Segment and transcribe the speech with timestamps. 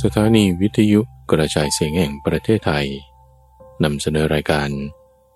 [0.00, 2.86] สถานีวิทยุกระจายเสียงแห่งประเทศไทย
[3.84, 4.68] นำเสนอรายการ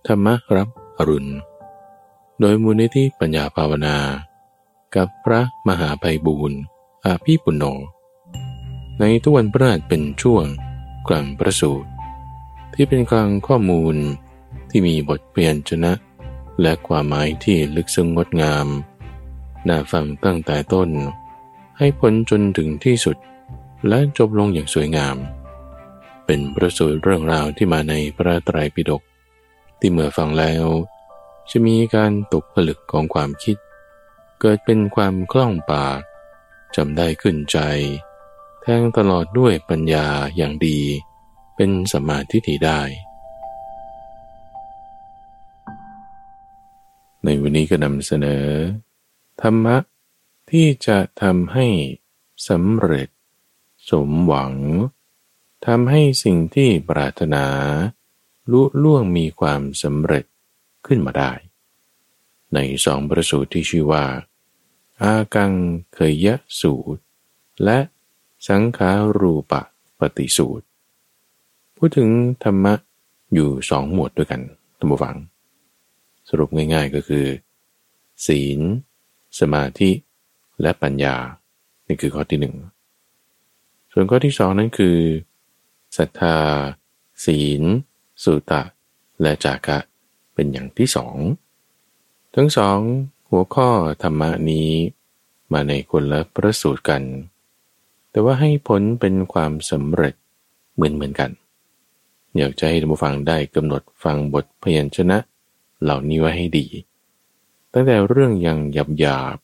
[0.07, 0.27] ธรรม
[0.57, 0.69] รับ
[0.99, 1.33] อรุณ
[2.41, 3.97] โดยมูลนิธิปัญญาภาวนา
[4.97, 6.61] กับพระมหาไพบูรณ์
[7.05, 7.65] อาภีปุณโญ
[9.01, 10.45] ในทุกวันพฤหัสเป็นช่วง
[11.09, 11.89] กลางประสูตร
[12.75, 13.97] ที่เป็นกลางข้อมูล
[14.71, 15.93] ที่มีบทเปลี่ยนชนะ
[16.61, 18.67] และความหมายที่ลึกซึ้งงดงาม
[19.69, 20.91] น่าฟังตั้งแต่ต้น
[21.79, 23.17] ให้พ้นจนถึงที่สุด
[23.89, 25.17] และจบลงอย่างสวยงาม
[26.27, 29.03] เป็นประสูตรเรื่องราวที่มาในพระไตรปิฎก
[29.81, 30.65] ที่เมื่อฟังแล้ว
[31.51, 33.57] จะมีการตกผลึกของความคิด
[34.41, 36.01] เกิดเป็นความคล่องปาก
[36.77, 37.59] จำได้ขึ้นใจ
[38.63, 40.07] แทงตลอดด้วยปัญญา
[40.37, 40.81] อย่างดี
[41.57, 42.81] เป็นสมาธิถิได้
[47.25, 48.47] ในวันนี้ก็นำเสนอ
[49.43, 49.77] ธรรมะ
[50.51, 51.67] ที่จะทำให้
[52.49, 53.09] สำเร็จ
[53.91, 54.55] สมหวัง
[55.67, 57.45] ทำให้สิ่งที่ปรารถนา
[58.53, 60.25] ลุล่วงมีความสำเร็จ
[60.87, 61.33] ขึ้นมาได้
[62.55, 64.05] ในสองประสูตรที่ชื่อว่า
[65.03, 65.53] อากัง
[65.95, 67.03] เคยยะสูตร
[67.65, 67.79] และ
[68.49, 69.63] สังขารูปะ
[69.99, 70.67] ปฏิสูตร
[71.77, 72.09] พูดถึง
[72.45, 72.75] ธรรมะ
[73.35, 74.41] อยู่สองหมวดด้วยกัน
[74.79, 75.17] ท่านผู้ฟัง
[76.29, 77.27] สรุปง่ายๆก็คือ
[78.27, 78.61] ศีล
[79.41, 79.91] สมาธิ
[80.63, 81.17] และปัญญา
[81.87, 82.55] นี่คือข้อที่หนึ่ง
[83.99, 84.99] ส่วนข้อที่สองนั้นคือ
[85.97, 86.37] ศรัทธา
[87.25, 87.63] ศีล
[88.23, 88.63] สุตะ
[89.23, 89.79] และจากะ
[90.35, 91.17] เป็นอย่างที่สอง
[92.35, 92.79] ทั้งสอง
[93.31, 93.69] หัวข้อ
[94.03, 94.71] ธรรมนี้
[95.53, 97.03] มาในคนละประสูตรกัน
[98.11, 100.15] แต่ว่าให้ผลเป็นความสำเร็จ
[100.75, 101.31] เหมือนเหมือนกัน
[102.37, 105.19] อยากจะให้ท่านผู้ฟังได้กำหนดฟังบทพยัญชนะ
[105.83, 106.67] เหล่านี้ไว้ให้ดี
[107.73, 109.37] ตั้งแต่เรื่องยังหยาบหยาบ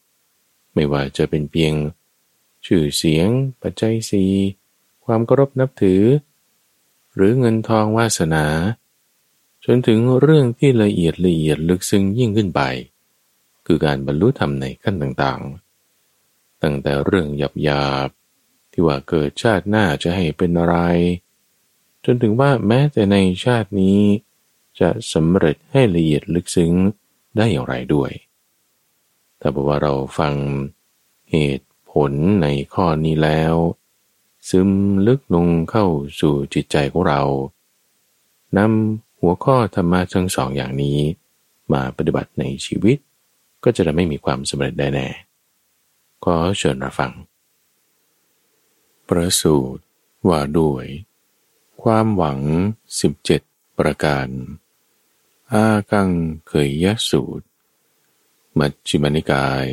[0.75, 1.75] ไม่ว่าจะเป็นเพียง
[2.67, 3.29] ชื่อเสียง
[3.63, 4.25] ปัจจัยสี
[5.05, 6.03] ความเคารพนับถือ
[7.15, 8.47] หรือเงินทองวาสนา
[9.65, 12.61] จนถึงเรื่องที่ละเอียดละเอียดลึกซึ้งยิ่งขึ้นไป
[13.67, 18.09] คือการบรรลุธรรมในขั้นต่างๆ ตั้งแต่เรื่องหยาบหยาบ
[18.73, 20.77] ที่ว่าเกิดชาติหน้าจะให้เป็นอะไร
[22.05, 24.01] จนถึงว่าแม้แต่ในชาตินี้
[24.81, 26.73] จะสำเร็จให้ละเอียดลึกซึ้ง
[27.37, 28.11] ได้อย่างไรด้วย
[29.41, 30.35] ถ้าบอกว่าเราฟัง
[31.31, 33.55] เหตุ ผลในข้อนี้แล้ว
[34.49, 34.71] ซึม
[35.07, 35.87] ลึกลงเข้า
[36.21, 37.23] สู่จิตใจของเรา
[38.57, 40.99] นำหัวข้อธรรมะทั้งสองอย่างนี้
[41.73, 42.99] มาปฏิบัติในชีวิต
[43.65, 45.09] ก็จะไม่มีความสำเร็จได้แน่
[46.25, 47.13] ขอเชิญรับฟัง
[49.09, 49.83] ประสูตร
[50.29, 50.85] ว่าด้วย
[51.83, 52.41] ความหวัง
[53.09, 54.29] 17 ประการ
[55.53, 56.11] อากัง
[56.49, 57.47] เคยยสูตร
[58.59, 59.67] มัจจิมนิกาย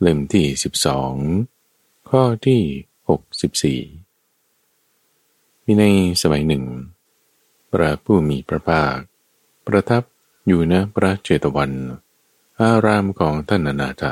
[0.00, 0.46] เล่มที่
[1.26, 2.62] 12 ข้อที่
[3.88, 5.84] 64 มีใน
[6.22, 6.64] สมัยหนึ่ง
[7.72, 8.96] พระผู้มีพระภาค
[9.66, 10.02] ประทับ
[10.46, 11.72] อยู่ณพระเจตวัน
[12.60, 14.02] อารามของท่านนาถ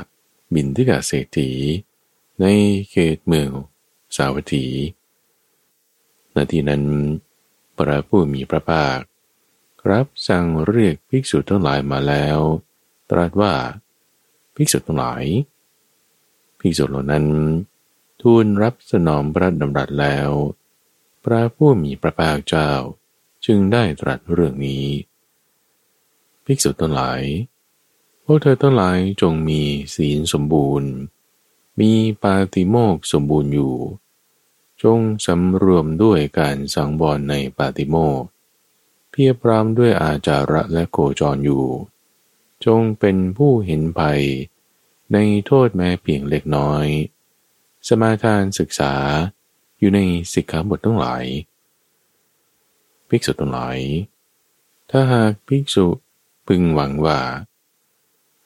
[0.54, 1.50] บินทิกาเศรษฐี
[2.40, 2.44] ใน
[2.90, 3.50] เขตเมือง
[4.16, 4.66] สาวัตถี
[6.36, 6.84] นาทีนั้น
[7.76, 8.86] พระผู้มีพระภา
[9.82, 12.38] ครับสั่งเรียกภิกษุทั้งหลายมาแล้ว
[13.10, 13.54] ตรัสว่า
[14.54, 15.24] ภิกษุทั้งหลาย
[16.58, 17.26] ภิกษุเหล่านั้น
[18.22, 20.30] ทูลรับสนองพระดำรัสแล้ว
[21.24, 22.70] พระผู้มีพระภาคเจ้า
[23.46, 24.86] จึงได้ตรัสเรื่องนี้
[26.44, 27.22] ภิกษุทั้งหลาย
[28.24, 29.62] พวกเธอทั้งหลายจงมี
[29.94, 30.90] ศีลสมบูรณ์
[31.80, 31.92] มี
[32.22, 33.74] ปาติโมกสมบูรณ์อยู่
[34.82, 38.22] จงสำรวมด้วยการสังบอนในปาติโมก
[39.10, 41.66] เพียบพร้อมด้วยอาจาระและโคจรอยู่
[42.64, 44.22] จงเป็นผู้เห็นภัย
[45.12, 46.86] ในโทษแม้เพียงเล็กน้อย
[47.88, 48.94] สมาทานศึกษา
[49.78, 50.00] อยู่ใน
[50.32, 51.24] สิกขาบททั้งหลาย
[53.08, 53.78] ภิกษุทั้งหลาย
[54.90, 55.86] ถ้าหากภิกษุ
[56.46, 57.20] พึงหวังว่า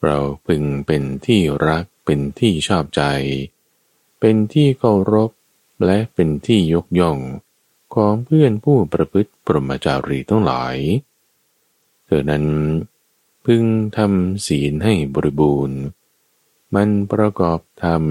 [0.03, 3.03] เราพึงเป็นที่รักเป็นที่ชอบใจ
[4.21, 5.31] เป็นที่เคารพ
[5.87, 7.19] และเป็นที่ยกย่อง
[7.95, 10.77] ของเพื่อนผู้ประพฤติปรมจารีทั้งหลาย
[12.05, 12.45] เธอนั้น
[13.47, 13.63] พึง
[13.97, 15.79] ทำศีลให้บริบูรณ์
[16.75, 18.03] มันประกอบธรรม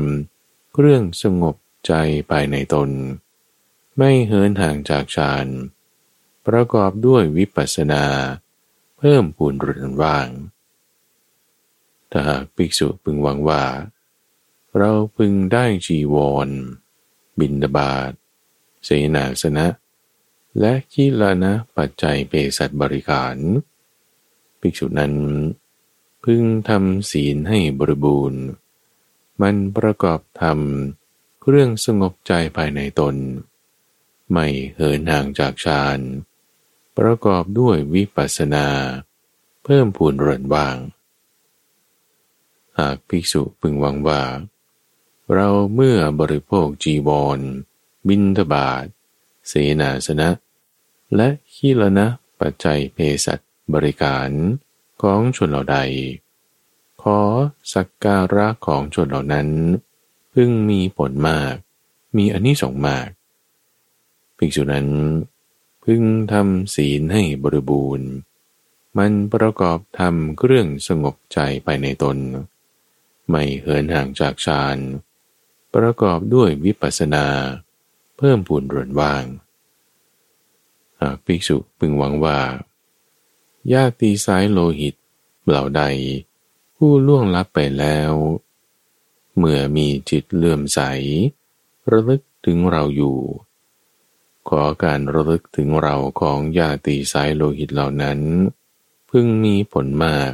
[0.73, 1.55] เครื่องสงบ
[1.87, 1.93] ใจ
[2.29, 2.89] ภายในตน
[3.97, 5.47] ไม่เหินห่างจากฌาน
[6.47, 8.05] ประกอบด้วยวิปัสสนา
[8.97, 10.29] เพิ่มปูนรือนว่าง
[12.11, 13.63] ถ้าหากภิกษุพึงหวังว่า
[14.77, 16.15] เราพึงได้จีว
[16.47, 16.49] ร
[17.39, 18.11] บินดาบาต
[18.83, 19.67] เสนาสนะ
[20.59, 23.35] และกิลานะปัจจัยเปสัตบริการ
[24.59, 25.13] ภิกษุนั้น
[26.23, 28.41] พึงทำศีลให้บริบูรณ์
[29.41, 30.59] มันประกอบธรรม
[31.41, 33.15] เครื่องสงบใจภายในตน
[34.31, 35.99] ไม่เหินห่างจากฌาน
[36.97, 38.67] ประกอบด้วยวิปัสสนา
[39.63, 40.77] เพิ่มพูนเรินว่าง
[42.79, 44.23] หากภิกษุพึงหวังว่า
[45.33, 47.39] เราเมื่อบริโภคจีวร
[48.07, 48.85] บินทบาท
[49.47, 50.29] เสนาสนะ
[51.15, 52.07] และขีลนะ
[52.39, 53.39] ปัจจัยเพศัต
[53.73, 54.29] บริการ
[55.01, 55.77] ของชนเหล่าใด
[57.01, 57.19] ขอ
[57.73, 59.47] สักการะของชนเหล่านั้น
[60.33, 61.55] พึ่งมีผลมาก
[62.17, 63.07] มีอนนิสงส์มาก
[64.37, 64.87] ภิกษุนั้น
[65.83, 66.01] พึ่ง
[66.31, 68.09] ทำศีลให้บริบูรณ์
[68.97, 72.17] มันประกอบทำเครื่องสงบใจไปในตน
[73.29, 74.77] ไม่เหินห่างจากฌาน
[75.73, 77.25] ประกอบด้วยวิปัสสนา
[78.17, 79.25] เพิ่มปูนรวนว่าง
[81.01, 82.39] หากภิกษุพึงหวังว่า
[83.73, 84.95] ญาติสายโลหิต
[85.47, 85.83] เหล่าใด
[86.75, 88.11] ผู้ล่วงลับไปแล้ว
[89.37, 90.79] เมื่อมีจิตเลื่อมใส
[91.91, 93.17] ระลึกถึงเราอยู่
[94.49, 98.19] ขอการระลึกถึงเราของญาติสายโลหิตเหล่านั้น
[99.09, 100.31] พึงมีผลมาก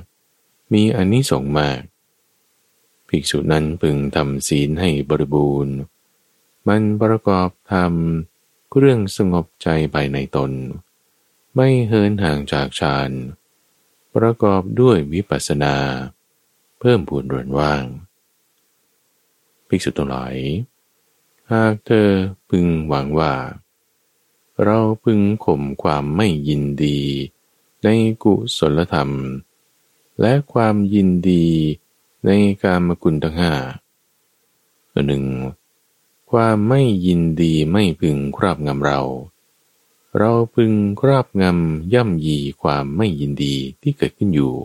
[0.74, 1.82] มีอนนิสงส์มาก
[3.08, 5.76] ภิกษุนั้นพึงทำศีลให้บริบูรณ์
[6.68, 10.52] มันประกอบทำเรื่องสงบใจภายในตน
[11.59, 13.12] ไม่เหินห่างจากฌาน
[14.15, 15.75] ประกอบด้วยวิปัสสนา
[16.80, 17.83] เพิ่มพูนรวนว่าง
[19.68, 20.36] ภิกษุทั้งหลาย
[21.51, 22.09] หากเธอ
[22.50, 23.33] พึงหวังว่า
[24.63, 27.00] เราพึงข่มความไม่ยินดี
[27.83, 27.88] ใน
[28.24, 29.12] กุศลธรรม
[30.21, 31.45] และความยินดี
[32.25, 32.30] ใน
[32.63, 33.54] การมกุลทั้งห้า
[35.07, 35.25] หนึ่ง
[36.31, 39.01] ความไม่ยินดีไม่พึงครอบงำเรา
[40.18, 44.56] เราพึงคราบงำย่ำยีความไม่ยินดีที่เกิดขึ้นอยู่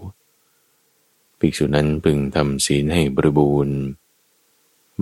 [1.38, 3.78] ภิกษุนั้นพึงทำศีลให้บริบูรณ์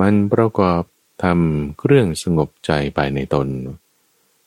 [0.00, 0.82] มันประกอบ
[1.22, 3.48] ทำเครื่องสงบใจภายในตน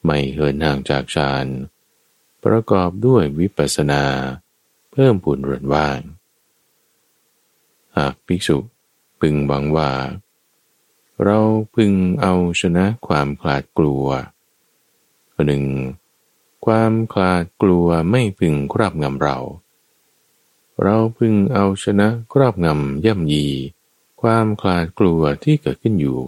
[0.03, 1.47] ไม่เหินห่างจากฌาน
[2.43, 4.03] ประกอบด้วยวิปัสสนา
[4.91, 5.99] เพิ่มผุนเรือนว่าง
[7.97, 8.57] หากภิกษุ
[9.19, 9.91] พึงหวังว่า
[11.23, 11.39] เรา
[11.75, 11.91] พึง
[12.21, 14.05] เอาชนะความคลาดกลัว
[15.47, 15.63] หนึ่ง
[16.65, 19.37] ความคลาดกลัวไม่พึงครอบงำเรา
[20.81, 23.45] เราพึงเอาชนะครอบงำย่ำยี
[24.21, 26.21] ความคลาดกลัวที่เกิดขึ้นอยู่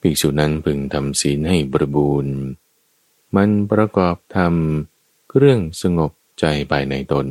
[0.00, 2.36] ภิกษุนั้นพึงทำศีลให้บริบูรณ์
[3.36, 7.26] มันประกอบทำเครื่องสงบใจภายในตน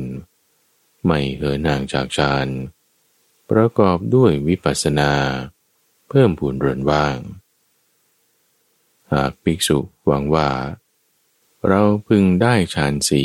[1.04, 2.48] ไม่เหินห่างจากฌาน
[3.50, 5.12] ประกอบด้วยวิปัสสนา
[6.08, 7.16] เพิ่มผูนเรือนว่าง
[9.12, 10.48] หากภิกษุหวังว่า
[11.66, 13.24] เราพึงได้ฌานสี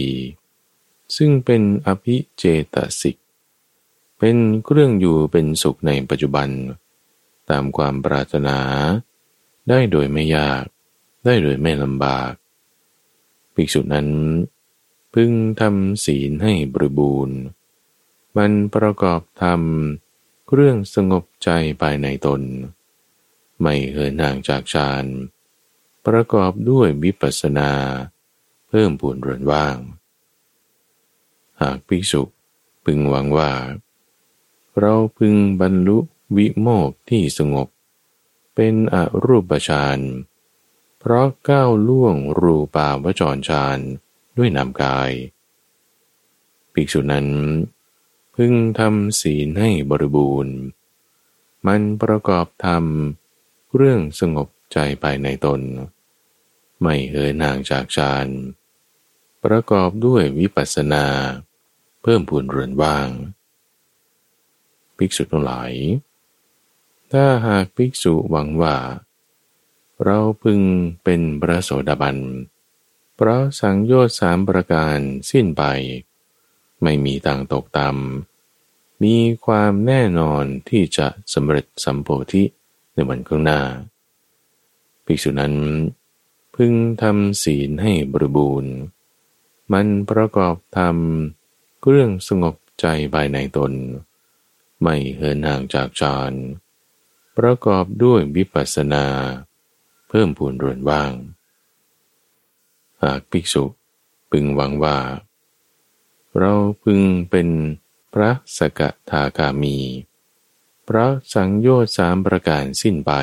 [1.16, 2.44] ซึ่งเป็นอภิเจ
[2.74, 3.18] ตสิก
[4.20, 6.50] เป็นเครื่องอยู่เป็นสุขในปัจจุบัน
[7.50, 8.58] ตามความปรารถนา
[9.70, 10.64] ได้โดยไม่ยาก
[11.26, 12.32] ได้โดยไม่ลำบาก
[13.54, 14.08] ภิกษุนั้น
[15.14, 15.32] พึง
[15.62, 17.38] ทำศีลให้บริบูรณ์
[18.38, 21.50] มันประกอบทำเครื่องสงบใจ
[21.82, 22.42] ภายในตน
[23.62, 25.06] ไม่เหินห่างจากฌาน
[26.06, 27.72] ประกอบด้วยวิปัสสนา
[28.68, 29.78] เพิ่มปูนเรือนว่าง
[31.62, 32.22] หากภิกษุ
[32.84, 33.52] พึงหวังว่า
[34.80, 35.98] เราพึงบรรลุ
[36.36, 37.68] วิโมกที่สงบ
[38.56, 40.00] เป็นอรูปฌาน
[41.00, 43.80] เพราะก้าวล่วงรูปาวจรฌาน
[44.38, 45.12] ด้วยนามกาย
[46.74, 47.28] ภิกษุนั้น
[48.36, 50.56] พึงทำศีลให้บริบูรณ์
[51.66, 52.86] มันประกอบธรรม
[53.76, 55.62] เรื่องสงบใจภายในตน
[56.82, 58.28] ไม่เหินห่างจากฌาน
[59.44, 61.06] ประกอบด้วยวิปัสสนา
[62.02, 63.10] เพิ่มพูนเรือนว่าง
[64.98, 65.72] ภิกษุทั้งหลาย
[67.12, 68.76] ถ้าหากภิกษุหวังว่า
[70.04, 70.62] เราพึง
[71.04, 72.18] เป็นพระโสดาบัน
[73.16, 74.98] เพราะสังโยชน์สามประการ
[75.32, 75.64] สิ้นไป
[76.84, 82.44] ไม่มีต่างตกต่ำมีความแน่นอนที่จะสำเร็จสัมโพธิ
[82.94, 83.62] ในวันข้างหน้า
[85.06, 85.54] ภิกษุนั้น
[86.64, 88.74] พึงทำศีลให้บริบูรณ์
[89.74, 93.72] มันประกอบทำเรื่องสงบใจภายในตน
[94.82, 96.34] ไม่เหินห่างจากฌาน
[97.38, 99.06] ประกอบด้วยวิปัสสนา
[100.10, 101.14] เพิ่มพูนรวนว่าง
[103.04, 103.66] หากภิกษุ
[104.32, 105.00] พึงหวังว่า
[106.38, 106.54] เรา
[106.84, 107.50] พึงเป็น
[108.14, 109.78] พระสกทาคามี
[110.88, 113.14] พระสังโยชน์สามประการสิ้นไป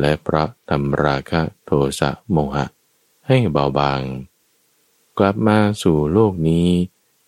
[0.00, 1.42] และพระทำราคะ
[2.00, 2.66] สะโมหะ
[3.26, 4.02] ให้เบาบาง
[5.18, 6.68] กลับมาสู่โลกนี้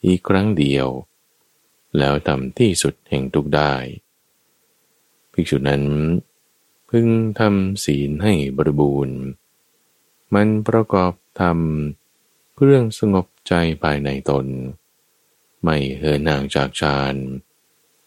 [0.05, 0.89] อีกครั้งเดียว
[1.99, 3.73] แล้วทำที่สุดแห่งทุกได้
[5.33, 5.85] ภิกษุนั้น
[6.91, 7.07] พึง
[7.39, 9.19] ทำศีลให้บริบูรณ์
[10.35, 14.47] มันประกอบทำเรื่องสงบใจภายในตน
[15.63, 17.15] ไม่เหินห่างจากฌาน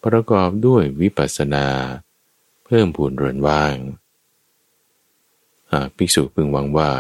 [0.04, 1.68] ประกอบด้วยวิปัสสนา
[2.66, 3.76] เพิ่มพูนเรือนว่าง
[5.98, 6.92] ภิกษุพึงหวังว่า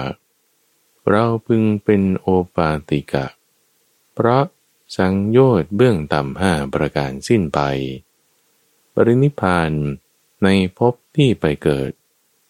[1.09, 3.27] เราพึงเป็นโอปาติกะ
[4.13, 4.43] เพราะ
[4.97, 7.59] สังโยชน์เบื้องต่ำห้าประการสิ้นไป
[8.93, 9.71] ปรินิพาน
[10.43, 10.47] ใน
[10.77, 11.91] ภพที่ไปเกิด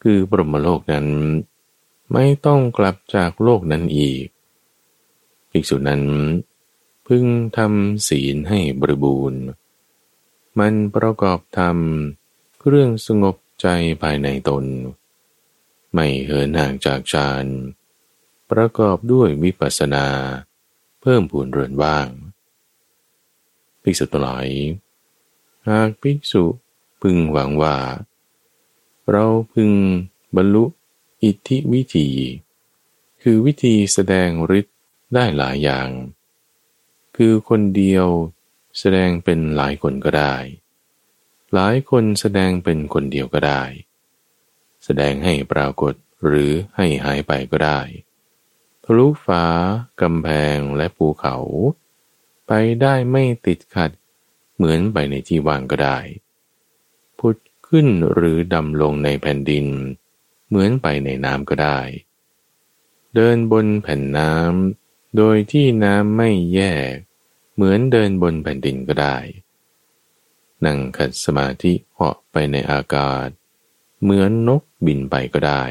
[0.04, 1.08] คือบรมโลกนั้น
[2.14, 4.26] ไม่ต้องกลับจากโลกนั้นอีก
[5.52, 6.04] ภิกษุนั้น
[7.08, 7.26] พึง
[7.58, 9.42] ทำศีลให้บริบูรณ์
[10.60, 11.78] มันประกอบธรรม
[12.60, 13.68] เครื่องสงบใจ
[14.02, 14.66] ภายในตน
[15.94, 17.46] ไม่เหินห่างจากฌาน
[18.52, 20.08] ประกอบด้วยวิปัสสนา
[21.02, 22.08] เพิ่มพูนเรือนว่าง
[23.82, 24.48] ภิกษุทั้งหลาย
[25.68, 26.44] หากภิกษุ
[27.02, 27.78] พึงหวังว่า
[29.12, 29.72] เราพึง
[30.36, 30.66] บรรลุ
[31.24, 32.10] อิทธิวิธี
[33.22, 34.30] คือวิธีแสดง
[34.60, 34.78] ฤทธิ์
[35.14, 35.90] ได้หลายอย่าง
[37.16, 38.08] คือคนเดียว
[38.80, 40.36] แสดงเป็นหลายคนก็ได้
[41.54, 43.64] หลายคนแสดงเป็นคนเดียวก็ได้
[44.92, 45.94] แสดงให้ปรากฏ
[46.26, 47.80] หรือให้หายไปก็ได้
[48.84, 49.46] ทะลุฟ้า
[50.02, 51.38] กำแพงและภูเขา
[52.48, 53.92] ไปได้ไม่ติดขัด
[54.56, 56.00] เหมือนไปในที่ว่างก็ได้
[57.20, 59.66] ผุดขึ้นหรือดำลงในแผ่นดิน
[60.48, 61.80] เหมือนไปในน้ำก็ได้
[63.16, 66.94] เดินบนแผ่นน้ำโดยที่น้ำไม่แยก
[67.54, 69.18] เหมือนเดินบนแผ่นดินก็ได้
[70.66, 73.28] นั่งขัดสมาธิเหาะไปในอากาศ
[74.02, 75.64] เหมือนนกบินไปก็ได้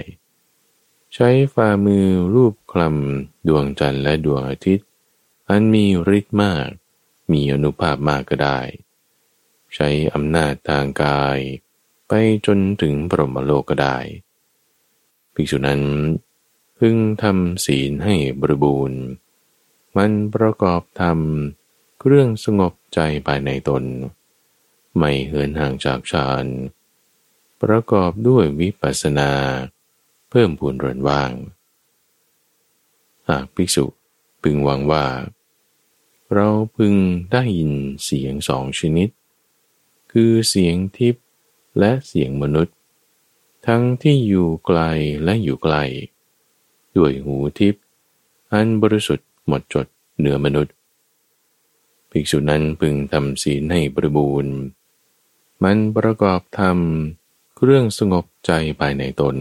[1.15, 4.87] ใช้ฝ่ามือรูปคลำดวงจันทร์และดวงอาทิตย์
[5.49, 5.85] อันมี
[6.19, 6.69] ฤทธิ์มาก
[7.33, 8.61] มีอนุภาพมากก็ได้
[9.75, 11.39] ใช้อำนาจทางกาย
[12.09, 12.13] ไป
[12.47, 13.99] จนถึงปรมโลกก็ได้
[15.35, 15.83] ภิกษุนั้น
[16.79, 19.01] พึงทำศีลให้บริบูรณ์
[19.97, 23.85] มันประกอบทำเครื่องสงบใจภายในตน
[24.97, 26.45] ไม่เหินห่างจากฌาน
[27.63, 29.31] ประกอบด้วยวิปัสสนา
[30.31, 31.33] เพิ่มพูนเรือนว่าง
[33.29, 33.85] หากภิกษุ
[34.43, 35.07] พึงหวังว่า
[36.35, 36.95] เราพึง
[37.33, 37.73] ได้ยิน
[38.05, 39.09] เสียงสองชนิด
[40.13, 41.25] คือเสียงทิพย์
[41.79, 42.77] และเสียงมนุษย์
[43.67, 44.81] ทั้งที่อยู่ไกล
[45.25, 45.77] และอยู่ไกล
[46.97, 47.83] ด้วยหูทิพย์
[48.53, 49.87] อันบริสุทธิ์หมดจด
[50.19, 50.75] เหนือมนุษย์
[52.11, 54.55] ภิกษุนั้นพึงทำศีลให้บริบูรณ์
[55.63, 56.79] มันประกอบธรรม
[57.61, 59.37] เครื่องสงบใจภายในตน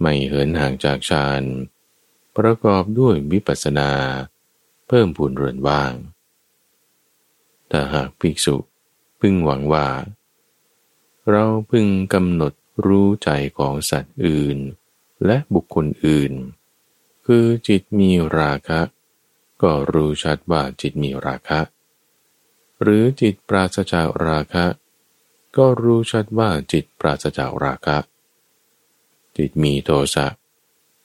[0.00, 1.42] ไม่เหินห่างจากฌาน
[2.36, 3.90] ประกอบด้วยวิปัสสนา
[4.88, 5.94] เพิ่มพูนเรือนว่าง
[7.68, 8.56] แต่หากภิกษุ
[9.20, 9.88] พึงหวังว่า
[11.30, 12.52] เราพึงกำหนด
[12.86, 14.58] รู้ใจของสัตว์อื่น
[15.26, 16.32] และบุคคลอื่น
[17.26, 18.80] คือจิตมีราคะ
[19.62, 21.60] ก็รู้ชัดว่าจิตมีราคะ
[22.82, 24.64] หรือจิตปราศจากราคะ
[25.56, 27.98] ก็รู้ชัดว่าจิตปราศจากราคะ
[29.36, 30.26] จิตมีโทสะ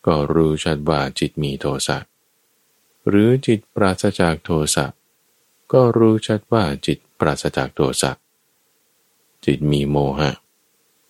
[0.07, 1.97] ก็รู้ชัดว่าจิตมีโทสะ
[3.07, 4.85] หรือจิตปราศจากโทสะ
[5.73, 8.11] ก็รู้ชัดว่าจิตปราศจากโทสะ
[9.45, 10.31] จิตมีโมหะ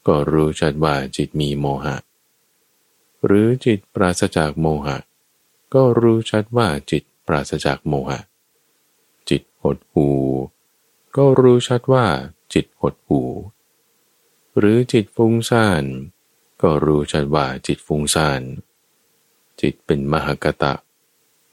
[0.07, 1.95] ก็รู้ชัดว่าจิตมีโมหะ
[3.25, 4.97] หรือจิตปราศจากโมหะ
[5.73, 8.19] ก็รู้ชัดว่าจิตปราศจากโมหะ
[9.29, 10.09] จิตหดหู
[11.15, 12.05] ก็รู้ชัดว่า
[12.53, 13.21] จิตหดหู
[14.57, 15.83] หรือจิตฟุ้งซ่าน
[16.61, 18.41] ก็รู้ชัดว่าจิตฟุ้งซ่าน
[19.61, 20.73] จิตเป็นมหากตะ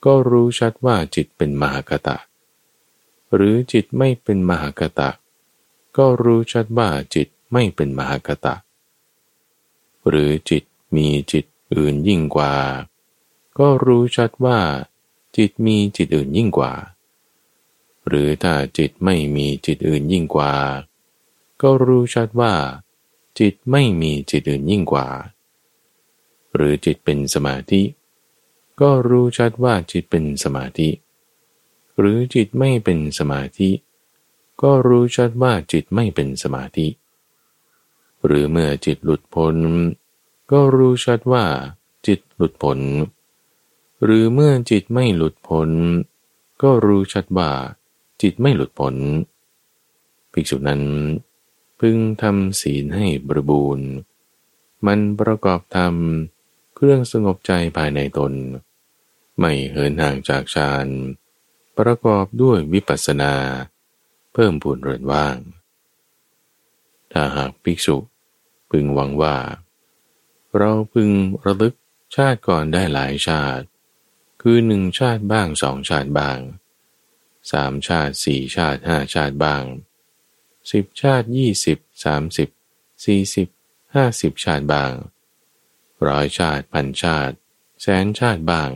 [0.04, 2.16] ก็รู้ชัดว่าจิตเป็นมหากตะ
[3.34, 5.10] หรือจิตไม่เป็นมหากตะ
[5.96, 8.54] ก็รู้ชัดว่าจิตไม่เป็นมหากตะ
[10.08, 10.62] หรือจิต
[10.96, 12.54] มีจิตอื่นยิ่งกว่า
[13.58, 14.58] ก็รู้ชัดว่า
[15.36, 16.72] จิตมีจิตอื่นยิ่งกว่า
[18.06, 20.52] หรือถ้าจิตไม่มีจิตอื่นยิ่งกว่า
[21.62, 22.52] ก็รู้ชัดว่า
[23.38, 25.08] จิตไม่มีจิตอื่นยิ่งกว่า
[26.54, 27.82] หรือจิตเป็นสมาธิ
[28.80, 30.90] ก็รู้ชัดว่าจิตเป็นสมาธิ
[31.98, 33.70] หรือจิตไม่เป็นสมาธิ
[34.62, 36.88] ก็รู้ชัดว่าจิตไม่เป็นสมาธิ
[38.26, 39.56] หรือเมื่อจิตหลุดพ้น
[40.52, 41.44] ก็รู้ชัดว่า
[42.06, 42.78] จิตหลุดพ้น
[44.04, 45.70] หรือเมื่อจิตไม่หลุดพ้น
[46.62, 47.50] ก็รู้ชัดว่า
[48.22, 48.94] จิตไม่หลุดพ้น
[50.32, 50.82] ภิกษุนั้น
[51.80, 53.88] พึงทำศีลให้บริบูรณ์
[54.86, 55.94] มันประกอบธรรม
[56.74, 58.32] เครื่องสงบใจภายในตน
[59.38, 60.86] ไม่เหินห่างจากฌาน
[61.78, 63.34] ประกอบด้วยวิปัสสนา
[64.32, 65.36] เพิ่มพูนเรือนว่าง
[67.12, 67.96] ถ้าหากภิกษุ
[68.70, 69.36] พึงหวังว่า
[70.56, 71.10] เราพึง
[71.44, 71.74] ระลึก
[72.16, 73.64] ชาติก่อนได้หลายชาติ
[74.42, 76.38] คือหนึ่งชาติบ้างสองชาติบ้าง
[77.52, 79.64] สามชาติสี่ชาติห้าชาติบ้าง
[80.72, 82.48] สิบชาติยี่สิบสามสิบ
[83.04, 83.48] สี่สิบ
[83.94, 84.92] ห้าสิบชาติบาง
[86.08, 87.36] ร้อยชาติพันชาติ
[87.80, 88.70] แสนชาติบาง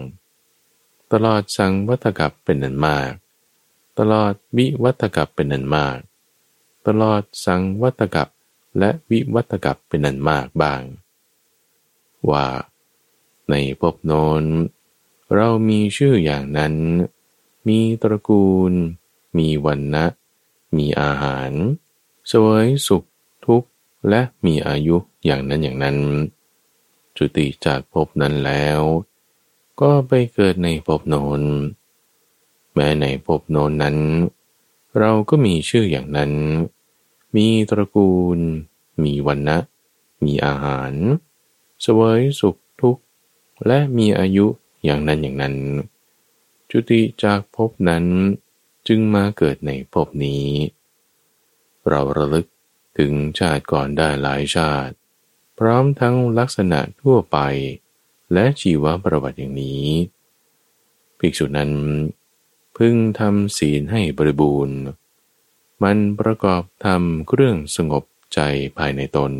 [1.12, 3.10] ตลอดสังวัตกับเป็นนันมาก
[3.98, 5.98] ตลอดวิวัตกับเป็นนันมาก
[6.86, 8.28] ตลอดสังวัตกับ
[8.78, 10.82] และวิวัตกับเป็นนันมากบาง
[12.30, 12.46] ว่า
[13.50, 14.44] ในภพโนน
[15.34, 16.74] เรามีชื่ออย่างนั้น
[17.68, 18.72] มีตระกูล
[19.38, 20.04] มีวันนะ
[20.76, 21.50] มีอาหาร
[22.30, 23.04] สวยสุข
[23.46, 23.68] ทุกข์
[24.08, 25.98] และมีอายุอย่างนั้นอย่างนั้น
[27.16, 28.80] จุติจากภพนั้นแล้ว
[29.80, 31.42] ก็ไปเกิดในภพโนน
[32.74, 33.96] แม้ในภพโนนนั้น
[34.98, 36.32] เราก็มีชื่ออย่างนั้น
[37.36, 38.38] มีตระกูล
[39.02, 39.58] มีวันนะ
[40.24, 40.92] มีอาหาร
[41.84, 43.02] สวยสุขทุกข์
[43.66, 44.46] และมีอายุ
[44.84, 45.54] อย่างนั้นอย่างนั้น
[46.70, 48.04] จุติจากภพนั้น
[48.88, 50.48] จึงมาเกิดในภพนี้
[51.88, 52.46] เราระลึก
[52.98, 54.94] ถึงชาติก่อนได้หลายชาติ
[55.58, 57.38] พร้อมทั้งลักษณะทั่วไป
[58.32, 59.86] และชีวประวัติอย่างนี้
[61.18, 61.72] ภิกษุนั้น
[62.76, 64.78] พึงทำศีลให้บริบูรณ์
[65.82, 68.40] มันประกอบทำเครื่องสงบใจ
[68.78, 69.32] ภายในตน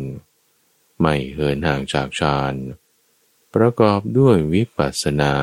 [1.01, 2.53] ไม่เหินห่างจากฌาน
[3.53, 5.35] ประกอบด้วยวิปัสสนา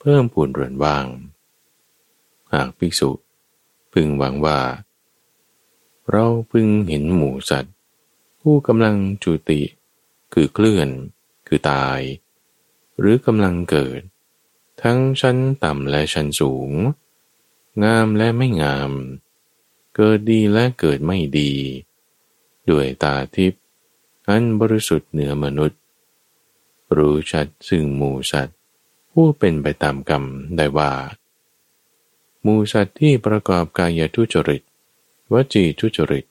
[0.00, 1.06] เพิ่มพูนเรือนว่าง
[2.52, 3.10] หากภิกษุ
[3.92, 4.60] พึงหวังว่า
[6.10, 7.74] เราพึงเห็นหมูสัตว์
[8.40, 9.62] ผู้กำลังจุติ
[10.32, 10.88] คือเคลื่อน
[11.46, 12.00] คือตาย
[12.98, 14.00] หรือกำลังเกิด
[14.82, 16.70] ทั้งชั้นต่ำและชั้นสูง
[17.84, 18.90] งามและไม่งาม
[19.96, 21.52] เกิดดีและเกิดไม่ดี
[22.70, 23.62] ด้วยตาทิพย์
[24.28, 25.80] อันบริสุทธิ์เหนือมนุษย์
[26.96, 28.56] รู้ชัดซึ่งหมูสัตว์
[29.12, 30.24] ผู้เป็นไปตามกรรม
[30.56, 30.92] ได้ว่า
[32.48, 34.62] มูสัตว์ที่ประกอบกายทุจริต
[35.32, 36.24] วจีทุจริต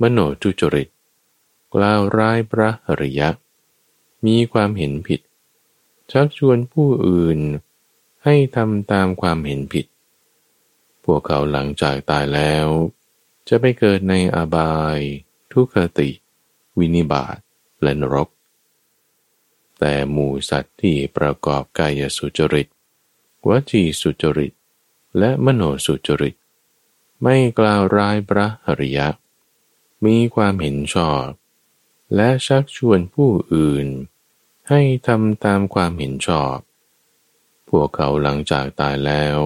[0.00, 0.88] มโนทุจริต
[1.74, 3.28] กล่าวร้ายพระอริยะ
[4.26, 5.20] มีความเห็นผิด
[6.12, 7.38] ชักชวนผู้อื่น
[8.24, 9.86] ให้ทำตามความเห็นผิด
[11.04, 12.66] พวกเขาหลังจากตายแล้ว
[13.48, 14.98] จะไปเกิดในอบาย
[15.52, 16.10] ทุคติ
[16.78, 17.36] วินิบาต
[17.82, 18.28] และนรก
[19.78, 22.66] แต่หมูสัตว์ที่ประกอบกายสุจริต
[23.48, 24.52] วจีสุจริต
[25.18, 26.34] และมโนสุจริต
[27.22, 29.08] ไม่กล่าวร้ายพระอริยะ
[30.04, 31.26] มีความเห็นชอบ
[32.16, 33.86] และชักชวนผู้อื่น
[34.68, 36.56] ให้ทำตามความเห็นชอบ
[37.68, 39.38] พวกเขาหลังจากตายแล้ว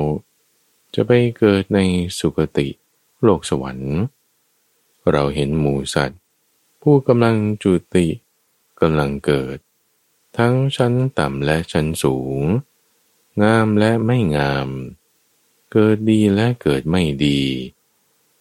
[0.94, 1.80] จะไปเกิดใน
[2.18, 2.68] สุคติ
[3.22, 3.96] โลกสวรรค์
[5.10, 6.20] เราเห็นหมูสัตว์
[6.82, 8.06] ผู้กำลังจุติ
[8.80, 9.58] กำลังเกิด
[10.38, 12.42] ทั้งชั้นต่ำและชั้นสูง
[13.42, 14.68] งามและไม่งาม
[15.72, 17.40] เกิดดีและเกิดไม่ดี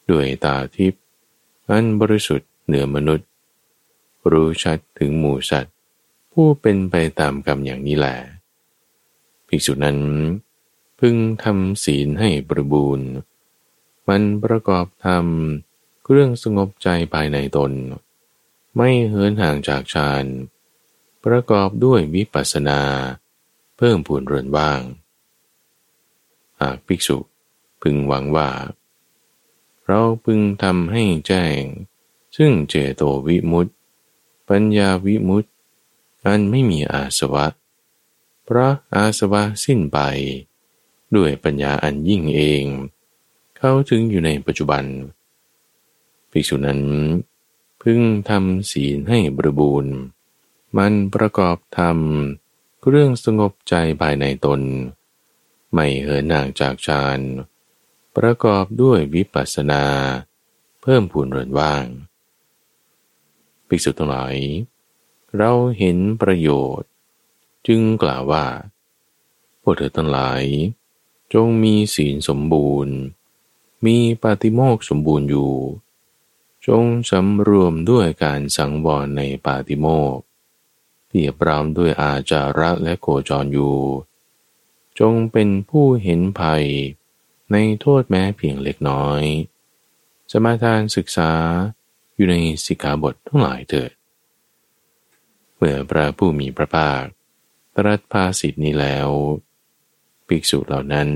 [0.09, 1.03] ด้วยตาทิพย์
[1.69, 3.27] อันบริสุทธิ์เหนือมนุษย์
[4.31, 5.75] รู้ชัดถึงหมู่สัตว์
[6.31, 8.17] ผู้เป็นไปตามกรรมอย่างนี้แหละ
[9.47, 9.99] ภิกษุนั้น
[10.99, 13.09] พึงทำศีลให้บริบูรณ์
[14.07, 15.25] มันประกอบธรรม
[16.03, 17.71] เครื่องสงบใจภายในตน
[18.75, 20.25] ไม่เหินห่างจากฌาน
[21.25, 22.81] ประกอบด้วยวิปัสสนา
[23.77, 24.81] เพิ่มพูนเรือนว่าง
[26.61, 27.17] หากภิกษุ
[27.81, 28.49] พึงหวังว่า
[29.85, 31.61] เราพึงทำให้แจ้ง
[32.37, 33.71] ซึ่งเจโตวิมุตติ
[34.49, 35.49] ปัญญาวิมุตติ
[36.25, 37.45] อันไม่มีอาสวะ
[38.43, 39.99] เพราะอาสวะสิ้นไป
[41.15, 42.63] ด้วยปัญญาอันยิ่งเอง
[43.57, 44.83] เขาถึงอยู่ในปัจจุบัน
[46.31, 46.81] ภิกษุนั้น
[47.81, 49.95] พึงทำศีลให้บริบูรณ์
[50.77, 51.97] มันประกอบธรรม
[52.87, 54.61] เรื่องสงบใจภายในตน
[55.75, 57.19] ไม่เหินห่างจากฌาน
[58.15, 59.85] ประกอบด้วยวิปัสสนา
[60.81, 61.85] เพิ่มพูนเรือนว่าง
[63.67, 64.35] ภิกษุทั้งหลาย
[65.37, 66.89] เราเห็นประโยชน์
[67.67, 68.45] จึงกล่าวว่า
[69.61, 70.43] พวกเธอทั้งหลาย
[71.33, 72.95] จงมีศีลสมบูรณ์
[73.85, 75.53] มีปาติโมกสมบูรณ์อยู่
[76.67, 80.17] จงสำรวมด้วยการสังวรในปาติโมก
[81.07, 83.77] เปียบรามด้วยอาจาระและโคจรอยู่
[84.99, 86.65] จงเป็นผู้เห็นภัย
[87.51, 89.23] ในโทษแม้เพียงเล็กน้อย
[90.31, 91.31] สมาทานศึกษา
[92.15, 93.91] อยู่ในสิกขาบททั้งหลายเถิด
[95.55, 97.03] เมื่อพระผู้มีพระภาค
[97.75, 99.09] ตรัสภาสิทธินี้แล้ว
[100.27, 101.09] ภิกษุเหล่านั้น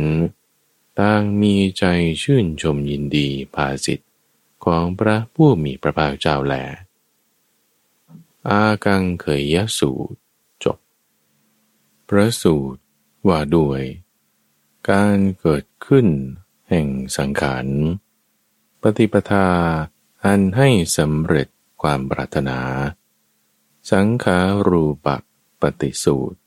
[1.00, 1.84] ต่างมีใจ
[2.24, 4.08] ชื่นชมยินดีภาสิทธิ
[4.66, 6.56] ของพระผู้มีพระภาคเจ้าแหล
[8.50, 9.92] อากังเคยยสู
[10.64, 10.78] จบ
[12.10, 12.82] พระสูตร
[13.28, 13.82] ว่าด้วย
[14.90, 16.08] การเกิดขึ้น
[16.70, 17.66] แห่งสังขาร
[18.82, 19.50] ปฏิปทา
[20.26, 21.48] อันให้สำเร็จ
[21.82, 22.60] ความปรารถนา
[23.92, 25.18] สังขารูปะ
[25.62, 26.40] ปฏิสูตร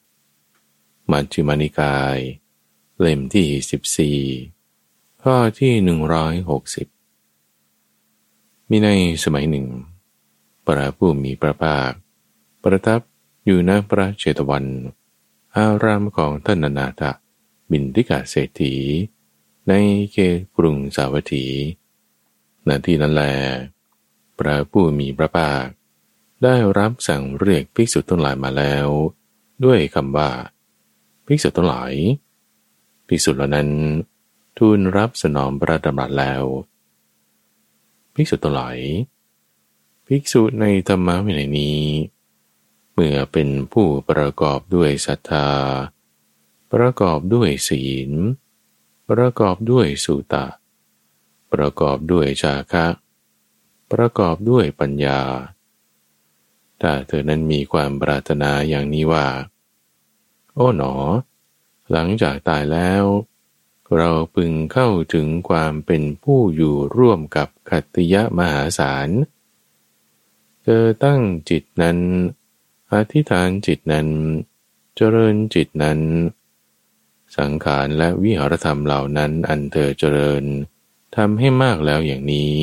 [1.10, 2.18] มัชฌิมานิกาย
[3.00, 4.16] เล่มที่
[4.50, 5.72] 14 ข้อที่
[6.42, 6.86] 160
[8.70, 8.88] มีใน
[9.24, 9.66] สมัยหนึ่ง
[10.66, 11.92] พระผู้มีพระภาค
[12.62, 13.00] ประทับ
[13.44, 14.64] อยู่ณพระเจตวัน
[15.58, 17.02] อารามของท่านนาถ
[17.70, 18.74] บินทิกาเศรษฐี
[19.68, 19.72] ใน
[20.12, 21.46] เขตกรุงสาวัตถี
[22.68, 23.22] ณที่นั้นแล
[24.38, 25.66] พระผู้มีพระภาค
[26.42, 28.86] ได้รับสั่งเรียกภิกษุทั้งหลายมาแล้ว
[29.64, 30.30] ด้วยคำว่า
[31.26, 31.92] ภิกษุทั้งหลาย
[33.06, 33.68] ภิกษุเหล่านั้น
[34.58, 36.42] ทูลรับสนองพระดำรัสแล้ว
[38.14, 38.78] ภิกษุทั้งหลาย
[40.06, 41.80] ภิกษุในธรรมะวินัยนี้
[42.94, 45.48] เมื่อเป็นผู้ประกอบด้วยศรัทธา
[46.72, 48.10] ประกอบด้วยศีล
[49.10, 50.46] ประกอบด้วยสุตะ
[51.52, 52.86] ประกอบด้วยชาคะ
[53.92, 55.20] ประกอบด้วยปัญญา
[56.80, 59.26] ถ้าเธอนั้นมีความปรารถนาอย่างนี้ว่า
[60.54, 60.94] โอ้หนอ
[61.92, 63.04] หลังจากตายแล้ว
[63.96, 69.08] เราพึงเข้าถึงความเป็นผู้อยู่ร่วมกับขัตติยะมหาศาล
[70.62, 71.98] เธอตั้งจิตนั้น
[72.94, 74.08] อธิษฐานจิตนั้น
[74.96, 76.00] เจริญจิตนั้น
[77.36, 80.44] สังขารและวิหารธรรมเหล่านั้นอันเธอเจริญ
[81.16, 82.54] ทำให้มากแล้วอย่างนี้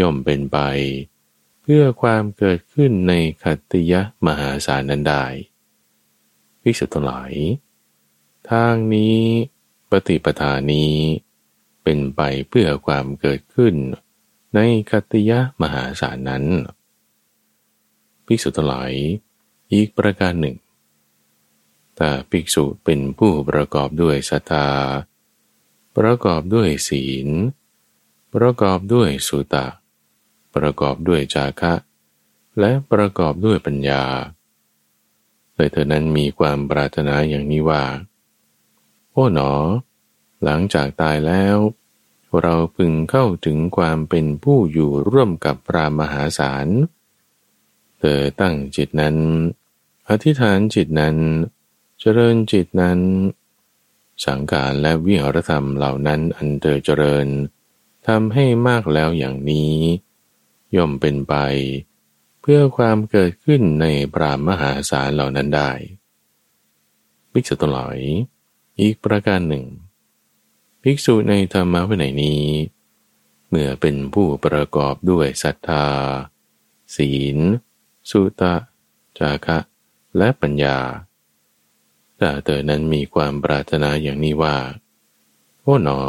[0.00, 0.58] ย่อมเป็นไป
[1.62, 5.24] เพื่อความเกิดขึ้นในขัตติยะมหาศาลนั้นได้
[6.62, 7.32] ภิกษุทั้งหลาย
[8.50, 9.18] ทางนี้
[9.90, 10.94] ปฏิปทานี้
[11.82, 13.74] เป็นไปเพื่อความเกิดขึ้น
[14.54, 14.58] ใน
[14.90, 16.44] ขัตติยะมหาศาลนั้น
[18.26, 18.92] ภิกษุทั้งหลาย
[19.72, 20.56] อีกประการหนึ่ง
[21.98, 24.68] ถ้าภิกษุเป็นผู้ประกอบด้วยศรัทธา
[25.96, 27.28] ประกอบด้วยศีล
[28.34, 29.66] ประกอบด้วยสุตะ
[30.54, 31.74] ประกอบด้วยจาคะ
[32.60, 34.04] และประกอบด้วยปัญญา
[35.54, 37.84] เลยเธอนั้นมีความปรารถนาอย่างนี้ว่า
[39.12, 39.52] โอ้หนอ
[40.44, 41.58] หลังจากตายแล้ว
[42.40, 46.66] เราพึงเข้าถึงความเป็นผู้อยู่ร่วมกับพระมหาศาล
[48.06, 49.16] ธอตั้งจิตนั้น
[50.08, 51.16] อธิษฐานจิตนั้น
[52.00, 53.00] เจริญจิตนั้น
[54.24, 57.26] สังการและวิหารธรรมเหล่านั้นอันเธอเจริญ
[58.06, 59.74] ทำให้มากแล้วอย่างนี้
[60.76, 61.34] ย่อมเป็นไป
[62.40, 65.70] เพื่อความเกิดขึ้นในปรามมหาศาลเหล่านั้นได้
[67.32, 67.98] ภิกษุทั้งหลาย
[68.80, 69.64] อีกประการหนึ่ง
[70.82, 72.42] ภิกษุในธรรมะวินัยนี้
[73.48, 75.86] เมื่อเป็นผู้ประกอบด้วยศรัทธา
[76.96, 77.38] ศีล
[78.10, 78.54] สุตะ
[79.18, 79.58] จาคะ
[80.18, 80.78] และปัญญา
[82.18, 84.56] ถ้าเธอนั้นมีความปรารถนาอย่างนี้ว่า
[85.62, 86.00] โอ้หนอ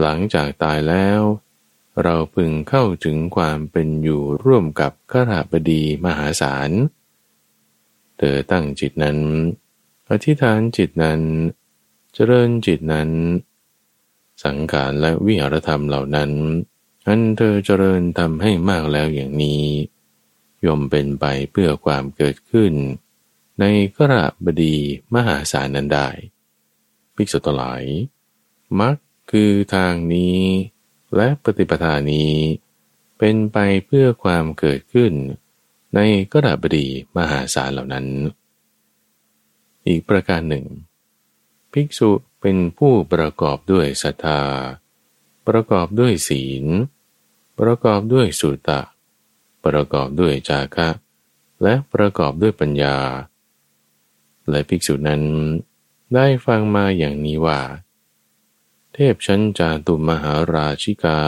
[0.00, 1.20] หลังจากตายแล้ว
[2.02, 6.70] เราพึงเข้าถึงความเป็นอยู่ร่วมกับขราบดีมหาศาล
[8.18, 9.18] เธอตั้งจิตนั้น
[10.08, 11.20] อธิษฐานจิตนั้น
[12.14, 13.10] เจริญจิตนั้น
[14.44, 16.30] สังขารและวิหารธรรมเหล่านั้น
[17.06, 19.64] อันเธอเจริญทำให้มากแล้วอย่างนี้
[20.66, 22.72] ย่อมเป็นไปเพื่อความเกิดขึ้น
[23.60, 23.64] ใน
[23.96, 24.76] กระบดี
[25.14, 26.08] มหาศาลนั้นได้
[27.14, 27.84] ภิกษุตหลาย
[28.80, 28.96] มัก
[29.30, 30.38] คือทางนี้
[31.16, 32.32] และปฏิปทานี้
[33.18, 35.12] เป็นไปเพื่อความเกิดขึ้น
[35.94, 36.00] ใน
[36.32, 38.06] กระบดีมหาศาลเหล่านั้น
[39.86, 40.66] อีกประการหนึ่ง
[41.72, 44.42] ภิกษุเป็นผู้ประกอบด้วยศรัทธา
[45.46, 46.64] ประกอบด้วยศีล
[47.58, 48.80] ประกอบด้วยสุตะ
[49.66, 50.88] ประกอบด้วยจาคะ
[51.62, 52.96] และประกอบด้วยปัญญา
[54.50, 55.22] และภิกษุนั้น
[56.14, 57.60] ได้ฟังมาอย่างนี้ว่า
[58.92, 61.20] เทพชั้นจาตุมหาราชิกา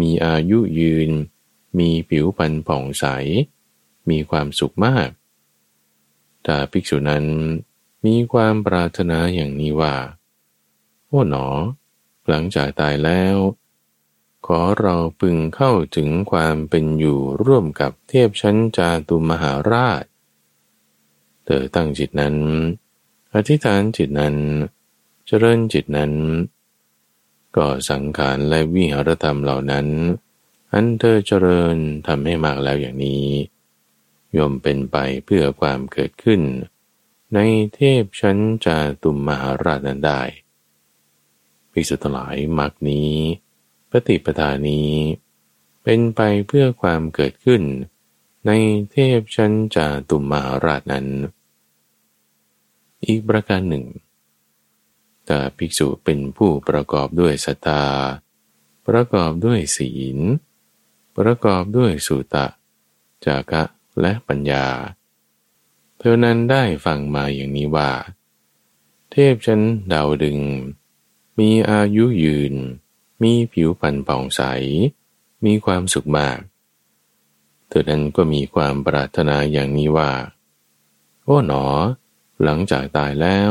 [0.00, 1.10] มีอายุยืน
[1.78, 3.04] มีผิวพรรณผ่องใส
[4.10, 5.08] มีความสุขมาก
[6.46, 7.26] ถ้าภิกษุนั้น
[8.06, 9.94] มีความปรารถนาอย่างนี้ว่า
[11.06, 11.46] โอ้หนอ
[12.28, 13.36] หลังจากตายแล้ว
[14.46, 20.04] ขอเราพึงเข้าถึงความเป็นอยู่ร่วมกับเทพชั้นจาตุมหาราช
[21.44, 22.36] เธอตั้งจิตนั้น
[23.34, 24.36] อธิษฐานจิตนั้น
[25.26, 26.12] เจริญจิตนั้น
[27.56, 29.86] ก็สังขารและวิหารธรรมเหล่านั้น
[30.72, 33.26] อันเธอเจริญทำให้มากแล้วอย่างนี้
[34.36, 36.40] ย่อมเป็นไปเพื่อความเกิดขึ้น
[37.34, 37.38] ใน
[37.74, 40.22] เทพชั้นจาตุมหาราชนั้นได้
[41.72, 43.12] ภิกษุทั้งหลายมรรคนี้
[43.90, 44.90] ปฏิปทานี้
[45.82, 47.62] เป็นไปเพื่อความเกิดขึ้น
[48.46, 48.50] ใน
[48.92, 51.06] เทพชั้นจาตุมมหาราชนั้น
[53.04, 53.84] อีกประการหนึ่ง
[55.28, 57.84] ถ้าภิกษุเป็นผู้ประกอบด้วยศรัทธา
[58.86, 60.18] ประกอบด้วยศีล
[61.16, 62.46] ประกอบด้วยสุตะ
[63.24, 63.62] จากะ
[64.00, 64.66] และปัญญา
[65.98, 67.90] เธอนั้นได้ฟังมาอย่างนี้ว่า
[69.12, 69.60] เทพชั้น
[69.92, 70.38] ดาวดึง
[71.38, 72.54] มีอายุยืน
[73.22, 74.42] มีผิวพรรณผ่องใส
[75.44, 76.38] มีความสุขมาก
[77.68, 80.12] เธอนั้นก็มีความปรารถนาอย่างนี้ว่า
[81.24, 81.64] โอ้หนอ
[82.42, 83.50] หลังจากตายแล้ว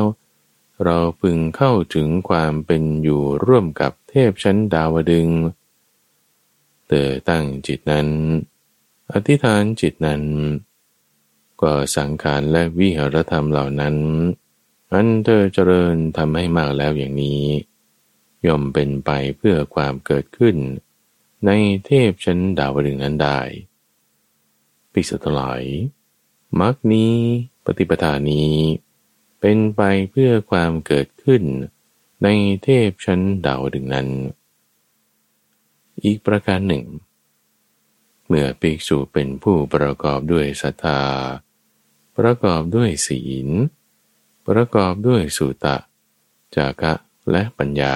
[0.84, 5.30] เราพึงเข้าถึงความเป็นอยู่ร่วมกับเทพชั้นดาวดึง
[6.88, 8.08] เตอตั้งจิตนั้น
[9.12, 10.24] อธิษฐานจิตนั้น
[11.62, 13.96] ก็สังขารและวิหารธรรมเหล่านั้น
[14.92, 17.44] อันเธอเจริญทำให้มากแล้วอย่างนี้
[18.48, 20.56] ย่อมเป็นไปเพื่อความเกิดขึ้น
[21.46, 21.52] ใน
[21.86, 23.40] เทพชั้นดาวดึงนั้นได้
[24.94, 25.64] ปิสตลาย
[26.60, 27.16] มักนี้
[27.66, 28.54] ปฏิปทานี้
[29.40, 29.82] เป็นไป
[30.12, 31.44] เพื่อความเกิดขึ้น
[32.24, 32.28] ใน
[32.64, 34.08] เทพชั้นดาวดึงนั้น
[36.04, 36.86] อีกประการหนึ่ง
[38.28, 41.02] เมื่อภิกษุเป็นผู้ประกอบด้วยศรัทธา
[42.18, 43.48] ประกอบด้วยศีล
[44.48, 45.78] ประกอบด้วยสุตะ
[46.56, 46.94] จากะ
[47.32, 47.96] และปัญญา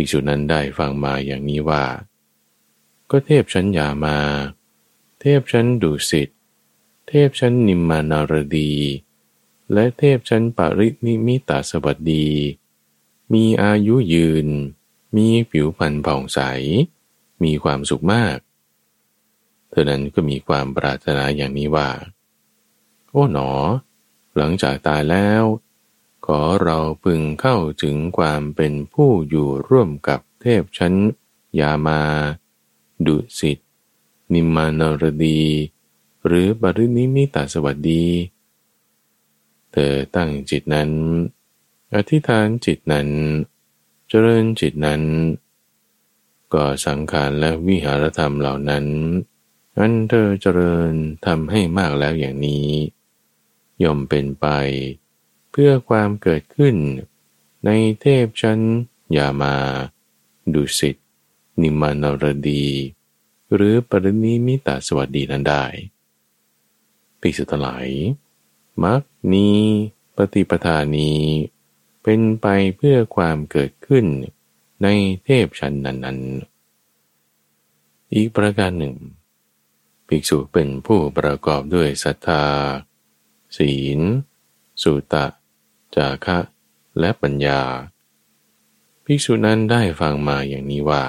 [0.00, 1.84] ภิกษุนั้นได้ฟังมาอย่างนี้ว่า
[3.10, 4.18] ก็เทพชั้นยามา
[5.20, 6.28] เทพชั้นดุสิต
[7.08, 8.72] เทพชั้นนิมมานารดี
[9.72, 12.28] และเทพชั้นปรินิมิตาสวัสดี
[13.32, 14.48] มีอายุยืน
[15.16, 16.40] มีผิวพรรณผ่องใส
[17.42, 18.38] มีความสุขมาก
[19.70, 21.90] เธอนั้นก็มีความปรารถนาอย่างนี้ว่า
[23.10, 23.50] โอ้หนอ
[24.36, 25.42] หลังจากตายแล้ว
[26.38, 30.94] อเราพึงเข้าถึงความเป็นผู้อยู่ร่วมกับเทพชั้น
[31.60, 32.00] ยามา
[33.06, 33.58] ดุสิต
[34.32, 35.42] นิมานรดี
[36.26, 38.04] หรือปรินิมิตาสวัสดี
[39.72, 40.90] เธอตั้งจิตนั้น
[41.94, 43.08] อธิษฐานจิตนั้น
[44.08, 45.02] เจริญจิตนั้น
[46.54, 48.86] ก็สังขารและวิหารธรรมเหล่านั้น
[49.78, 50.92] อันเธอเจริญ
[51.26, 52.68] ทำให้มากแล้วอย่างนี้
[53.82, 54.46] ย่อมเป็นไป
[55.50, 56.76] เพื่อความเกิดขึ้น
[57.66, 58.60] ในเทพชั้น
[59.16, 59.54] ยามา
[60.54, 60.96] ดุสิต
[61.62, 62.66] นิมานรดี
[63.54, 65.64] หรือปรินิมิตาสวัสดีนั้นได้
[67.20, 67.88] ปิสุตลาย
[68.84, 69.58] มักนี้
[70.16, 71.20] ปฏิปทานี้
[72.02, 74.06] เป็นไปเพื่อความเกิดขึ้น
[74.82, 74.86] ใน
[75.24, 76.20] เทพชั้นนั้น
[77.36, 78.94] ๆ อีกประการหนึ่ง
[80.06, 82.44] ภิกษุเป็นผู้ประกอบด้วยศรัทธา
[83.56, 84.00] ศีล
[84.82, 85.26] สุตะ
[85.96, 86.38] จาคะ
[86.98, 87.62] และปัญญา
[89.04, 91.04] ภิกษุนั้นได้ฟังมาอย่างนี้ว่า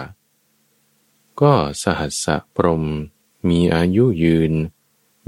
[1.42, 2.84] ก็สหัสสะพรม
[3.50, 4.54] มีอายุยืน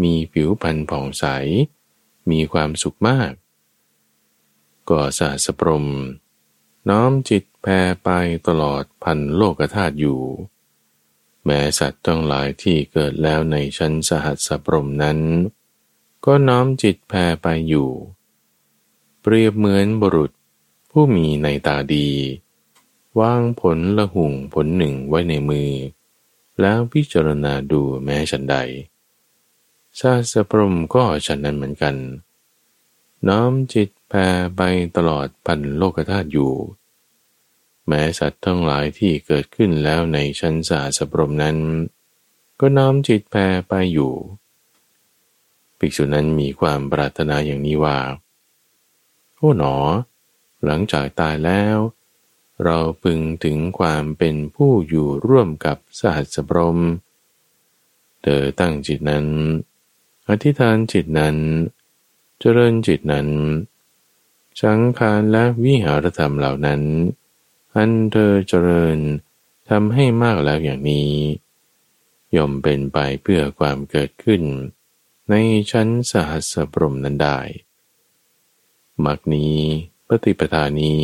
[0.01, 1.25] มีผิวพรรณผ่องใส
[2.29, 3.31] มีความสุขมาก
[4.89, 5.87] ก็สาสปรม
[6.89, 8.09] น้อมจิตแผ่ไป
[8.47, 10.21] ตลอดพันโลกธาตุอยู่
[11.45, 15.19] แม้สัตว์ทั้งหลายที่เกิดแล้วในชั้นสหัสปรมนั้น
[16.25, 17.89] ก็น้อมจิตแผ่ไปอยู่
[19.25, 20.31] เปรียบเหมือนบุรุษ
[20.91, 22.09] ผู้มีในตาดี
[23.19, 25.71] วางผลละหุ่งผลหนึ่งไว้ในมือ
[26.61, 28.55] แล้วพิจารณาดูแม้ฉันใด
[29.99, 31.95] ซาสปรมก็ฉันนั้นเหมือนกัน
[33.27, 34.61] น้อมจิตแผ่ไป
[34.97, 36.53] ตลอดพันโลกธาตุอยู่
[37.87, 41.57] แม้สัตว์ทั้งหลายที่เกิดขึ้นแล้วในชั้นสาสปรมนั้น
[42.59, 44.13] ก็น้อมจิตแผ่ไปอยู่
[45.77, 47.97] ภิกษุนั้นมีความปรารถนาอย่างนี้ว่า
[49.43, 49.75] อ้หนอ
[50.65, 51.77] หลังจากตายแล้ว
[52.63, 56.79] เราพึงถึงความเป็นผู้อยู่ร่วมกับสหัสปรม
[58.21, 59.25] เธอตั้งจิตนั้น
[60.29, 61.37] อธิษฐานจิตนั้น
[62.39, 63.29] เจริญจิตนั้น
[64.61, 66.81] สังขารและวิหารธรรมเหล่านั้น
[67.75, 68.97] อันเธอเจริญ
[69.69, 71.11] ทำให้มากแล้วอย่างนี้
[72.35, 74.41] ย่อมเป็นไปเพื่อความเกิดขึ้น
[75.29, 75.33] ใน
[75.71, 77.39] ชั้นสหัสปรมนั้นได้
[79.05, 79.57] มักนี้
[80.07, 81.03] ปฏิปทานี้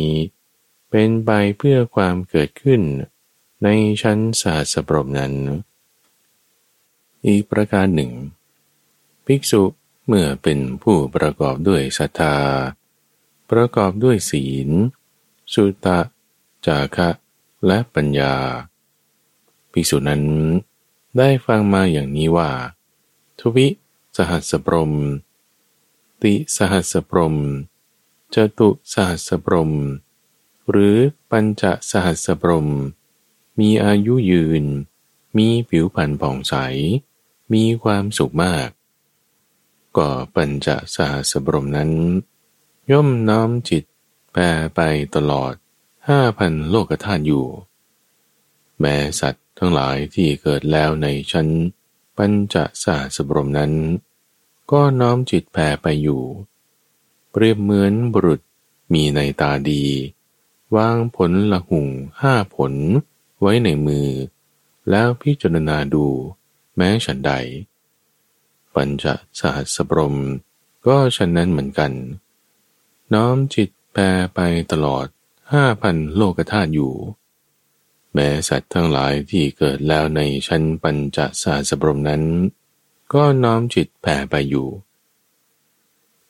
[0.90, 2.82] เป็นไปเพื่อความเกิดขึ้น
[3.62, 3.68] ใน
[4.02, 5.32] ชั้นสหสปรมนั้น
[7.26, 8.12] อีกประการหนึ่ง
[9.26, 9.62] ภิกษุ
[10.06, 12.36] เมื่อเป็นผู้ประกอบด้วยศรัทธา
[13.50, 14.68] ประกอบด้วยศีล
[15.52, 16.00] สุตะ
[16.66, 17.08] จาคะ
[17.66, 18.34] และปัญญา
[19.72, 20.22] ภิกษุนั้น
[21.18, 22.50] ได้ฟังมาอย่างนี้ว่า
[23.38, 23.66] ทวิ
[24.16, 24.92] สหัสปรม
[26.22, 27.36] ติสหัสปรม
[28.34, 29.72] จตุสหัสปรม
[30.70, 30.96] หรือ
[31.30, 32.68] ปัญจสหัสปรม
[33.58, 34.64] มีอายุยืน
[35.36, 36.54] มีผิวพรรณผ่องใส
[37.52, 38.68] มีความสุขมาก
[39.96, 41.90] ก็ปัญจสหัสบรมนั้น
[42.90, 43.84] ย่อมน้อมจิต
[44.32, 44.80] แผ่ไป
[45.14, 45.54] ตลอด
[46.08, 47.46] ห้าพันโลกธาตุอยู่
[48.80, 51.48] แม้สัตว์ทั้งหลายที่เกิดแล้วในชั้น
[52.16, 53.72] ปัญจสาสบรมนั้น
[54.72, 56.22] ก็น้อมจิตแผ่ไปอยู่
[57.30, 58.40] เปรียบเหมือนบุรุษ
[58.92, 59.84] มีในตาดี
[60.76, 61.86] วางผลละหุง
[62.20, 62.72] ห้าผล
[63.40, 64.08] ไว้ในมือ
[64.90, 66.06] แล้วพิจารณาดู
[66.76, 67.32] แม้ฉันใด
[68.74, 69.04] ปัญจ
[69.38, 70.18] สหัสบรม
[70.86, 71.92] ก็ฉันนั้นเหมือนกัน
[73.14, 74.02] น้อมจิตแปร
[74.34, 74.40] ไป
[74.72, 75.06] ตลอด
[75.52, 76.94] ห้าพันโลกธาตุอยู่
[78.14, 82.22] แม้สัตว์ทั้งหลายที่เกิดแล้วในชั้นปัญจสาสบรมนั้น
[83.12, 84.68] ก็น้อมจิตแผ่ไปอยู่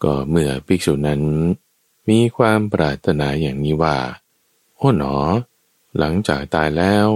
[0.04, 1.22] ก็เมื่อภิกษุนั้น
[2.08, 3.98] มีความปรารถนาอย่างนี้ว่า
[4.76, 5.14] โอ้หนอ
[5.98, 7.06] หลังจากตายแล้ว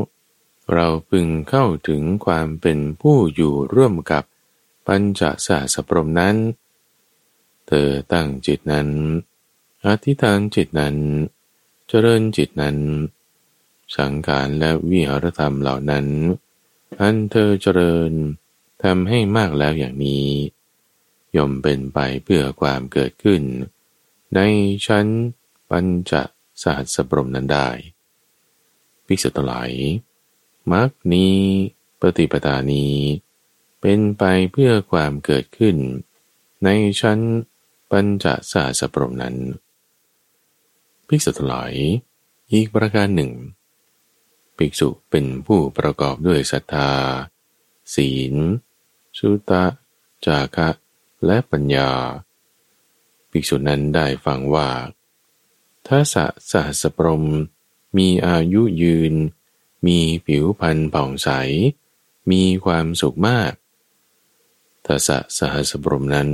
[0.73, 4.25] เราพึงเข้าถึงความเป็นผู้อยู่ร่วมกับ
[4.87, 6.37] ปัญจสาสพรมนั้น
[7.67, 8.89] เธอตั้งจิตนั้น
[9.87, 10.97] อธิษฐานจิตนั้น
[11.89, 12.77] เจริญจิตนั้น
[13.97, 16.07] สังขารและวิหารธรรมเหล่านั้น
[17.01, 18.13] อันเธอเจริญ
[18.83, 20.29] ทำให้มากแล้วอย่างนี้
[21.37, 23.43] ย่อมเป็นไปเพื่อความเกิดขึ้น
[24.35, 24.41] ใน
[24.87, 25.07] ชั้น
[25.71, 26.13] ปัญจ
[26.63, 27.69] สหัสบรมนั้นได้
[29.07, 29.71] ภิกษุทั้งหลาย
[30.73, 31.37] มรรคนี้
[32.01, 32.95] ปฏิปทานี้
[33.81, 35.77] เป็นไปเพื่อความเกิดขึ้น
[36.65, 36.69] ใน
[37.01, 37.19] ชั้น
[37.91, 39.37] ปัญจสาสปรมนั้น
[41.09, 41.73] ภิกษุทั้งหลาย
[42.53, 43.33] อีกประการหนึ่ง
[44.57, 46.91] ภิกษุเป็นผู้ประกอบด้วยศรัทธา
[47.95, 48.35] ศีล
[49.19, 49.65] สุตะ
[50.27, 50.69] จาคะ
[51.27, 51.91] และปัญญา
[53.31, 54.69] ภิกษุนั้นได้ฟังว่า
[55.87, 57.25] ถ้าสะสหัสปรม
[57.97, 59.15] มีอายุยืน
[59.87, 61.29] มีผิวพรรณผ่องใส
[62.31, 63.53] มีความสุขมาก
[64.87, 66.31] ทัสะสหัสบรมนั้น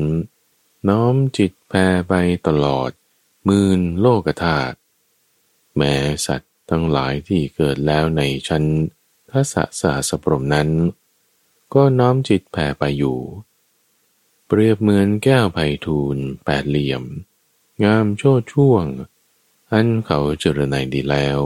[0.88, 2.14] น้อมจิตแผ่ไป
[2.46, 2.90] ตลอด
[3.48, 4.76] มื่นโลกธาตุ
[5.76, 5.94] แม้
[6.26, 8.64] สัตว์ทั้งหลายที่เกิดแล้วในชั้น
[9.31, 10.68] ทัสะสหัสบรมนั้น
[11.74, 13.18] ก็น้อมจิตแผ่ไปอยู่
[14.52, 17.02] เปรียบเหมือนแก้วไผ่ทูลแปดเหลี่ยม
[17.84, 18.84] งามโชดช่วง
[19.72, 21.40] อันเขาเจรไนดีแล้ว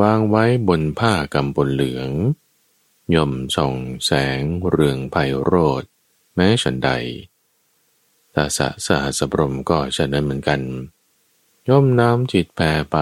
[0.00, 2.10] วางไว้บนผ้ากำปนเหลือง
[3.14, 3.74] ย่อมส่อง
[4.04, 5.82] แสงเรืองไพโรธ
[6.34, 6.90] แม้ฉันใด
[8.34, 10.60] ตาสะสหัสบรมก็ฉันนั้นเหมือนกัน
[11.68, 12.98] ย่อมน้ำจิตแผ่ไป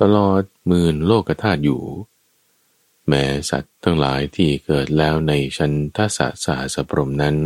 [0.00, 1.82] ตลอดหมื่นโลกธาตุอยู่
[3.06, 7.38] แม้สัตว์ทั้งหลายที่เกิดแล้วในชั้นทัสะสหัสบรมนั้น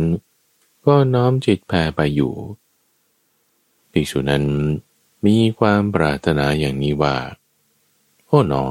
[0.85, 2.33] ก็น้อมจิตแผ่ไปอยู่
[3.91, 4.45] ภิกษุนั้น
[5.25, 7.17] มีความปรารถนาอย่างนี้ว่า
[8.25, 8.65] โอ้หนอ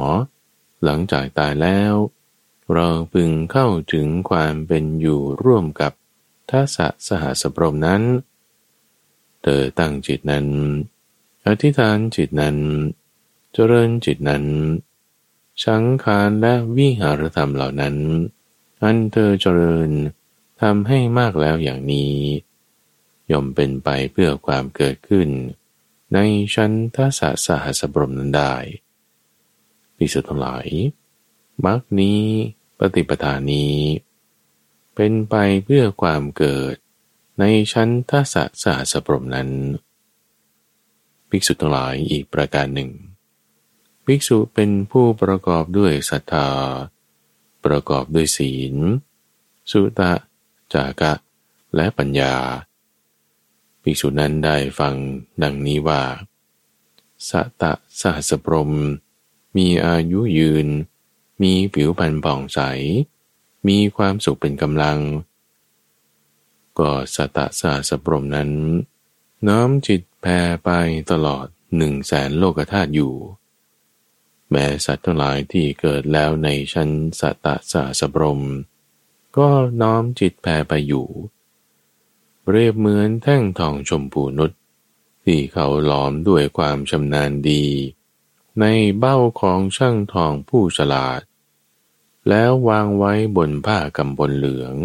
[0.84, 1.94] หลังจากตายแล้ว
[2.74, 5.92] เราพึงเข้าถึงความเป็นอยู่ร่วมกับ
[6.50, 8.02] ทัศสหสปรมนั้น
[9.42, 10.46] เธอตั้งจิตนั้น
[11.46, 12.56] อธิษฐานจิตนั้น
[13.52, 14.44] เจริญจิตนั้น
[15.64, 17.96] สังขารและวิหารธรรมเหล่านั้น
[18.82, 19.90] อันเธอเจริญ
[20.62, 22.16] ทำให้มากแล้วอย่างนี้
[23.30, 25.28] ย่อมเป็นไปเพื่อความเกิดขึ้น
[26.12, 26.18] ใน
[26.54, 28.54] ชั้นทัศสหสปรมนั้นได้
[29.96, 30.66] พิสุทั้งหลาย
[31.66, 32.22] มักนี้
[32.78, 33.76] ปฏิปทานี้
[34.94, 36.74] เป็นไปเพื่อความเกิด
[37.38, 39.50] ในชั้นทัศสาสปรมนั้น
[41.28, 42.90] ภิกษุทั้งหลายอีกประการหนึ่ง
[44.04, 46.48] ภิกษุเป็นผู้ประกอบด้วยศรัทธา
[47.64, 48.74] ประกอบด้วยศีล
[49.70, 50.12] สุตะ
[50.74, 51.12] จากะ
[51.76, 52.34] และปัญญา
[53.82, 54.94] ภิกษุนั้นได้ฟัง
[55.42, 56.02] ดังนี้ว่า
[57.28, 58.72] สัตะสหสปรม
[59.56, 60.68] มีอายุยืน
[61.42, 62.60] มีผิวพรรณผ่องใส
[63.68, 64.98] มีความสุขเป็นกำลัง
[66.78, 68.50] ก็สตะสาสปรมนั้น
[69.46, 70.70] น้อมจิตแผ่ไป
[71.10, 73.14] ตลอดหนึ่งแสนโลกธาตุอยู่
[74.50, 76.90] แม้สัตว์ทั้งหลายที่เกิดแล้วในชั้น
[77.20, 78.40] สตะสาสปรม
[79.36, 79.48] ก็
[79.80, 81.08] น้อมจิตแผ่ไปอยู่
[82.50, 84.50] เรียบเหมือนแท่งทองชมพูนุษ
[85.24, 87.64] ที่เขาหลอมด้วยความชำนาญดี
[88.60, 88.64] ใน
[88.98, 91.20] เบ้าของช่างทองผู้ฉลาด
[92.28, 94.76] แล้ววางไว้บนผ้ากำบลเหลือง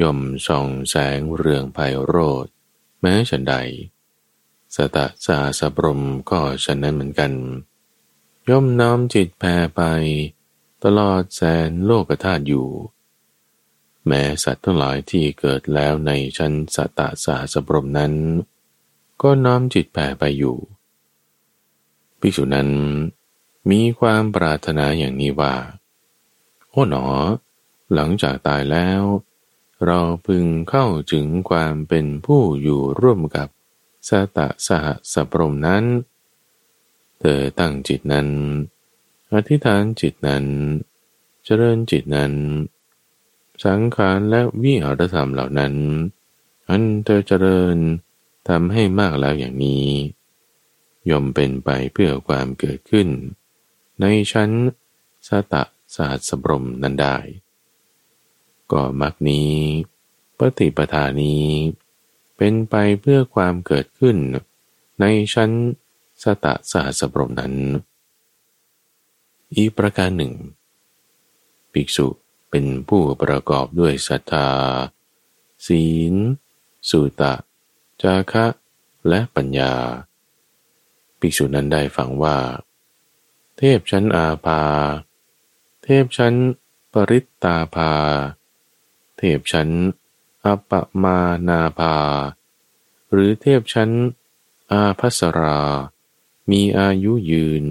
[0.00, 2.46] ย่อมส่องแสงเรืองไพโรธ
[3.00, 3.54] แม้ฉันใด
[4.74, 7.32] สตะสาสบรมก็ฉันนั้นเหมือนกัน
[8.48, 9.82] ย่อมน้อมจิตแผ่ไป
[10.84, 12.68] ตลอดแสนโลกธาตุอยู่
[14.06, 18.14] แม้สัตว์ทั้งหลายที่เกิดแล้วในชั้นสตะสาสบรมนั้น
[19.22, 20.56] ก็น้อมจิตแผ่ไปอยู่
[22.20, 22.70] ภิกษุนั้น
[23.70, 25.54] มีความปรารถนาอย่างนี้ว่า
[26.70, 27.06] โอ้หนอ
[27.94, 29.02] หลังจากตายแล้ว
[29.86, 33.48] เราพึงเข้าถึงความเป็นผู้อยู่ร่วมกับ
[34.08, 35.84] สตะสหสปรมนั้น
[37.20, 38.28] เธอตั้งจิตนั้น
[39.32, 40.44] อธิษฐานจิตนั้น
[41.44, 42.32] เจริญจิตนั้น
[43.62, 45.74] สังขารและวิหารธรรมเหล่านั้น
[46.68, 47.76] อันเธอเจริญ
[48.48, 49.88] ทำให้มากแล้วอย่างนี้
[51.10, 53.08] ย่อมเป็นไปเพื่อความเกิดขึ้น
[54.00, 54.50] ในชั้น
[55.28, 55.62] สตะ
[55.94, 57.16] สหัสบรมนั้นได้
[58.72, 59.52] ก็มักนี้
[60.38, 61.44] ปฏิปทานี้
[62.36, 64.16] เป็นไปเพื่อความเกิดขึ้น
[65.00, 65.50] ในชั้น
[66.22, 67.54] สตะสหัสบรมนั้น
[69.54, 70.32] อีกประการหนึ่ง
[71.72, 72.06] ภิกษุ
[72.56, 74.50] เป็นผู้ประกอบด้วยศรัทธา
[75.66, 76.14] ศีล
[76.90, 77.34] สุตะ
[78.02, 78.46] จาคะ
[79.08, 79.74] และปัญญา
[81.18, 82.38] ภิกษุนั้นได้ฟังว่า
[83.58, 84.62] เทพชั้นอาภา
[85.84, 86.34] เทพชั้น
[86.92, 87.92] ปริตตาภา
[89.18, 89.68] เทพชั้น
[90.44, 91.96] อปมานาภา
[93.10, 93.90] หรือเทพชั้น
[94.72, 95.62] อาภัสรา
[96.50, 97.64] มีอายุยืน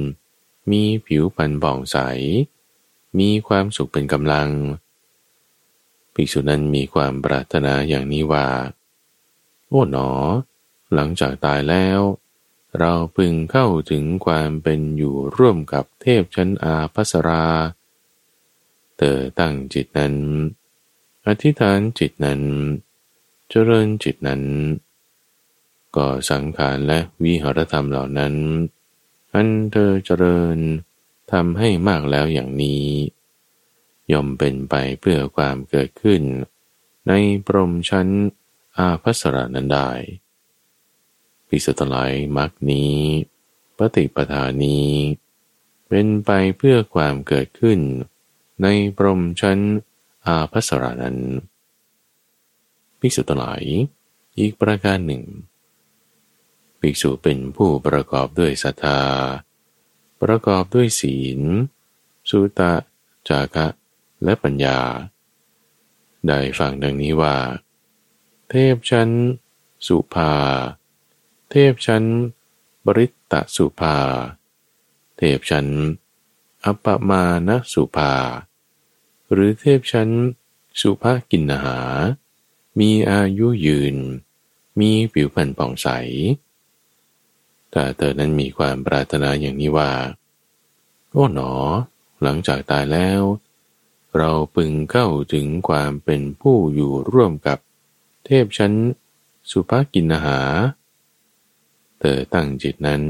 [0.71, 1.97] มีผิวพรรณบ่องใส
[3.19, 4.49] มีความสุขเป็นกำลัง
[6.13, 8.47] ภิกษุนั้นมีความปรารถนาอย่างนี้ว่า
[9.67, 10.09] โอ้หนอ
[10.93, 11.99] หลังจากตายแล้ว
[12.79, 17.47] เราพึงเข้าถึงความเป็นอยู่ร่วมกับเทพชั้นอาภัสรา
[18.97, 20.15] เธอตั้งจิตนั้น
[21.27, 22.41] อธิษฐานจิตนั้น
[23.49, 24.43] เจริญจิตนั้น
[25.95, 28.35] ก็สังขารและวิหารธรรมเหล่านั้น
[29.33, 30.59] อันเธอเจริญ
[31.33, 32.85] ทำให้มากแล้วอย่างนี้
[34.11, 36.21] ย่อมเป็นไปเพื่อความเกิดขึ้น
[37.07, 37.11] ใน
[37.47, 38.07] ปรมชั้น
[38.77, 39.89] อาภัสรานั้นได้
[41.47, 42.95] พิสตลายมักนี้
[43.77, 44.89] ปฏิปทานี้
[45.87, 47.79] เป็นไปเพื่อความเกิดขึ้น
[48.61, 48.67] ใน
[48.97, 49.59] พรมชั้น
[50.25, 51.17] อาภัสรานั้น
[52.99, 53.63] ภิกษุทั้งหลาย
[54.37, 55.23] อีกประการหนึ่ง
[56.79, 58.99] ภิกษุเป็นผู้ประกอบด้วยศรัทธา
[60.23, 61.41] ประกอบด้วยศีล
[62.29, 62.73] สุตะ
[63.27, 63.67] จาคะ
[64.23, 64.79] และปัญญา
[66.27, 67.37] ได้ฟังดังนี้ว่า
[68.49, 69.09] เทพชั้น
[69.87, 70.33] สุภา
[71.51, 72.03] เทพชั้น
[72.85, 73.97] บริตตสุภา
[75.17, 75.67] เทพชั้น
[76.65, 78.13] อัปมาณสุภา
[79.31, 80.09] หรือเทพชั้น
[80.81, 81.79] สุภากินหา
[82.79, 83.95] มีอายุยืน
[84.79, 85.87] มีผิวพรรณผ่องใส
[87.73, 89.91] แต่เธอนั้นมีความปรารถนาอย่างนี้ว่า
[91.11, 91.53] โอ้หนอ
[92.23, 93.21] หลังจากตายแล้ว
[94.17, 97.57] เราพึงเข้าถึงความเป็นผู้อยู่ร่วมกับ
[98.25, 98.73] เทพชั้น
[99.51, 100.39] สุภกินหา
[101.99, 103.03] เธอตั้งจิตนั้น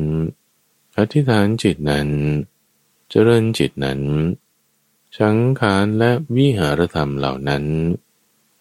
[0.98, 2.10] อธิษฐานจิตนั้น
[3.10, 4.02] เจริญจิตนั้น
[5.20, 7.64] สังขารและวิหารธรรมเหล่านั้น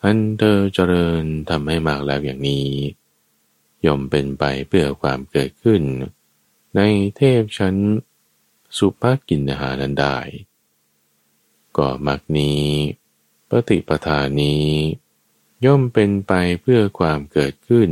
[0.03, 2.67] อันเธอเจริญทำให้มากแล้วอย่างนี้
[3.87, 5.83] ย่อมเป็นไปเพื่อความเกิดขึ้น
[6.77, 6.81] ใน
[7.17, 7.77] เทพชั้น
[8.79, 10.19] สุภกินหานั้นได้
[11.77, 12.65] ก็มักนี้
[13.49, 14.67] ปฏิปทานี้
[15.65, 17.91] ย่อมเป็นไปเพื่อความเกิดขึ้น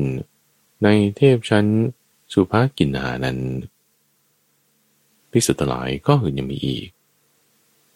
[0.82, 1.66] ในเทพชั้น
[2.32, 3.38] สุภกินหานั้น
[5.30, 6.88] ภิกษุทั้งหลายก็อื่นยังมีอีก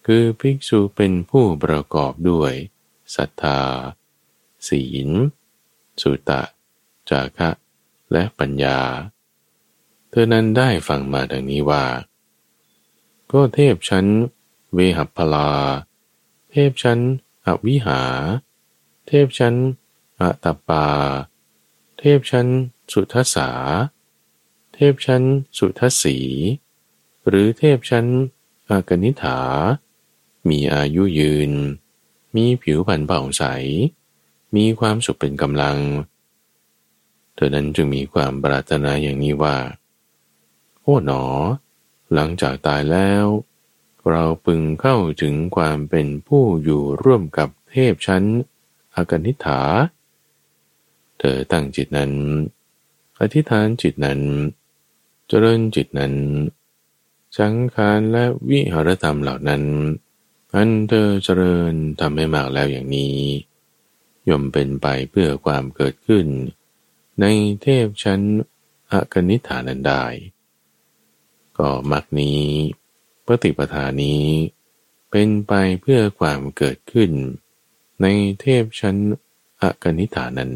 [0.07, 2.53] คือภิกษุเป็นผู้ประกอบด้วย
[3.17, 3.61] ศรัทธา
[4.69, 5.09] ศีล
[6.03, 6.43] สุตะ
[7.11, 7.51] จาคะ
[8.13, 8.81] และปัญญา
[10.11, 11.85] เธอนั้นได้ฟังมาดังนี้ว่า
[13.33, 14.07] ก็เทพชั้น
[14.75, 15.51] เวหัพลา
[16.51, 16.99] เทพชั้น
[17.47, 18.03] อวิหา
[19.07, 19.55] เทพชั้น
[20.21, 20.89] อัตปา
[21.99, 22.47] เทพชั้น
[22.93, 23.51] สุทัสสา
[24.75, 25.23] เทพชั้น
[25.59, 26.19] สุทัสสี
[27.29, 28.07] หรือเทพชั้น
[28.71, 29.41] อากนิฐา
[30.49, 31.53] มีอายุยืน
[32.37, 33.45] มีผิวพรรณผ่องใส
[34.57, 35.79] มีความสุขเป็นกำลัง
[37.35, 39.57] เธอนั้นจึงมีความปรารถนาอย่างนี้ว่า
[40.83, 41.25] โอ้หนอ
[42.15, 43.27] หลังจากตายแล้ว
[44.11, 48.25] เราพึงเข้าถึงความเป็นผู้อยู่ร่วมกับเทพชั้น
[48.95, 49.61] อากนิฐา
[51.19, 52.13] เธอตั้งจิตนั้น
[53.21, 54.21] อธิษฐานจิตนั้น
[55.29, 56.15] เจริญจิตนั้น
[57.39, 59.63] สังขารและวิหารธรรมเหล่านั้น
[60.55, 63.17] อันเธอเจริญทำให้มากแล้วอย่างนี้
[64.29, 66.27] ย่อมเป็นไปเพื่อความเกิดขึ้น
[67.21, 67.27] ใน
[67.63, 68.21] เทพชั้น
[68.93, 70.05] อกนิฐานันได้
[71.59, 72.43] ก็มักนี้
[73.27, 74.25] ปฏิปทานี้
[75.11, 77.11] เป็นไปเพื่อความเกิดขึ้น
[78.03, 78.07] ใน
[78.41, 78.97] เทพชั้น
[79.63, 80.53] อกนิฐานั้น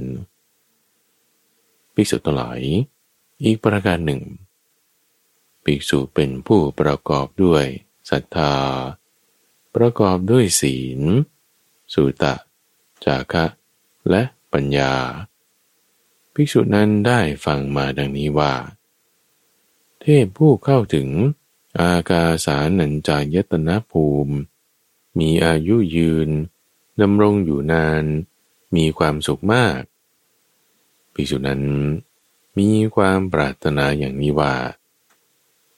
[1.95, 2.61] ภิกษุทั้งหลาย
[3.43, 4.23] อีกประการหนึ่ง
[5.65, 7.65] ภิกษุเป็นผู้ประกอบด้วย
[8.11, 8.55] ศรัทธา
[9.75, 11.01] ประกอบด้วยศีล
[11.95, 12.35] สุตะ
[13.05, 13.45] จาคะ
[14.11, 14.93] และปัญญา
[16.41, 18.55] ภิกษุนั้นได้ฟังมาดังนี้ว่า
[20.01, 21.09] เทพผู้เข้าถึง
[21.81, 24.35] อากาสานัญจายตนะภูมิ
[25.19, 26.29] มีอายุยืน
[27.01, 28.05] ดำรงอยู่นาน
[28.77, 29.81] มีความสุขมาก
[31.15, 31.63] ภิกษุนั้น
[32.59, 34.57] มีความปรารถนาอย่างนี้ว่า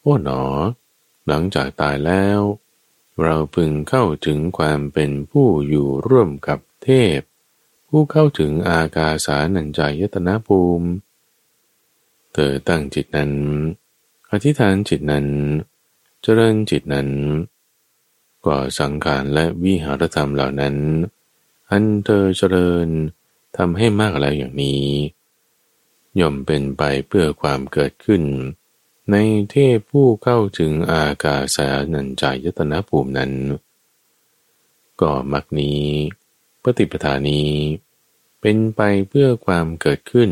[0.01, 0.43] โอ้หนอ
[1.27, 2.41] หลังจากตายแล้ว
[3.23, 7.21] เราพึงเข้าถึงความเป็นผู้อยู่ร่วมกับเทพ
[7.93, 10.89] ผู้เข้าถึงอากาสานัญจายตนะภูมิ
[12.33, 13.33] เธอตั้งจิตนั้น
[14.31, 15.27] อธิษฐานจิตนั้น
[16.23, 17.09] เจริญจิตนั้น
[18.47, 20.77] ก่อสังขารและวิหารธรรมเหล่านั้น
[21.71, 22.89] อันเธอเจริญ
[23.57, 24.85] ทำให้มากแล้วอย่างนี้
[26.21, 28.23] ย่อมเป็นไปเพื่อความเกิดขึ้น
[29.11, 29.17] ใน
[29.51, 33.33] เทพผู้เข้าถึงอากาสานัญจายตนะภูมินั้น
[35.01, 35.83] ก็มักนี้
[36.63, 37.51] ปฏิปทานี้
[38.41, 40.31] เป็นไปเพื่อความเกิดขึ้น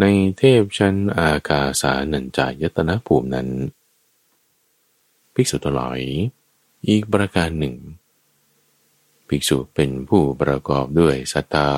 [0.00, 0.04] ใน
[0.38, 3.48] เทพชั้นอากาสานัญจายตนะภูมินั้น
[5.34, 6.00] ภิกษุตลอย
[6.88, 7.76] อีกประการหนึ่ง
[9.28, 11.70] ภิกษุเป็นผู้ประกอบด้วยสตา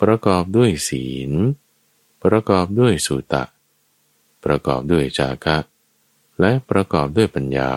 [0.00, 1.30] ประกอบด้วยศีล
[2.22, 3.44] ประกอบด้วยสุตะ
[4.44, 5.58] ประกอบด้วยจากะ
[6.40, 7.72] และประกอบด้วยปัญญา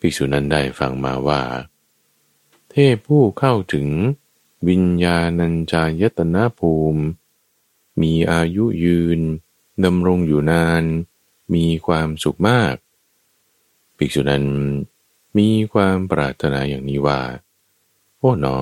[0.00, 1.40] ภิกษุนั้นได้ฟังมาว่า
[2.72, 3.88] เทพผู้เข้าถึง
[4.68, 7.02] วิญญาณัญจายตนะภูมิ
[8.00, 9.20] มีอายุยืน
[9.84, 10.84] ดำรงอยู่นาน
[11.54, 12.74] มีความสุขมาก
[13.96, 14.46] ภิกษุนั้น
[15.38, 17.20] มีความปรารถนาอย่างนี้ว่า
[18.18, 18.58] โอ้หนอ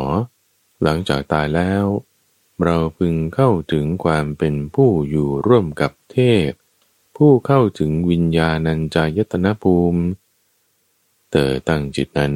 [0.82, 1.84] หลังจากตายแล้ว
[2.64, 6.50] เราพึงเข้าถึงความเป็นผู้อยู่ร่วมกับเทพ
[7.16, 10.02] ผู้เข้าถึงวิญญาณัญจายตนะภูมิ
[11.30, 12.34] เตอตั้งจิตนั้น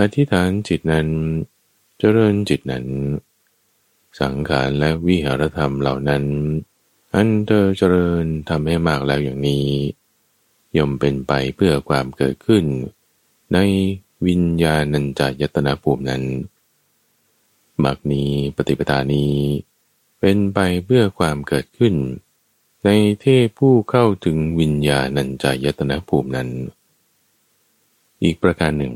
[0.00, 1.08] อธิษฐานจิตนั้น
[1.98, 2.86] เจริญจิตนั้น
[4.20, 6.24] สังขารและวิหารธรรมเหล่านั้น
[7.14, 9.66] อันเธอเจริญทำให้มากแล้วอย่างนี้
[10.76, 12.64] ย่อมเป็นไปเพื่อความเกิดขึ้น
[13.52, 13.58] ใน
[14.26, 16.22] วิญญาณัญจายตนะภูมินั้น
[17.84, 19.34] มรรคนี้ปฏิปทานี้
[20.20, 21.94] เป็นไปเพื่อความเกิดขึ้น
[22.84, 22.90] ใน
[23.20, 26.48] เทพผู้เข้าถึงวิญญาณัญจายตนะภูมินั้น
[28.22, 28.94] อีกประการหนึ่ง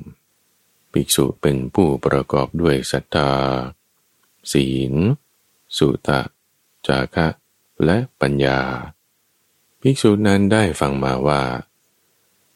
[0.94, 3.32] ภิกษุเป็นผู้ประกอบด้วยศรัทธา
[4.52, 4.94] ศีล
[5.76, 6.20] สุตะ
[6.86, 7.28] จาคะ
[7.84, 8.60] และปัญญา
[9.80, 11.42] ภิกษุนั้นได้ฟังมาว่า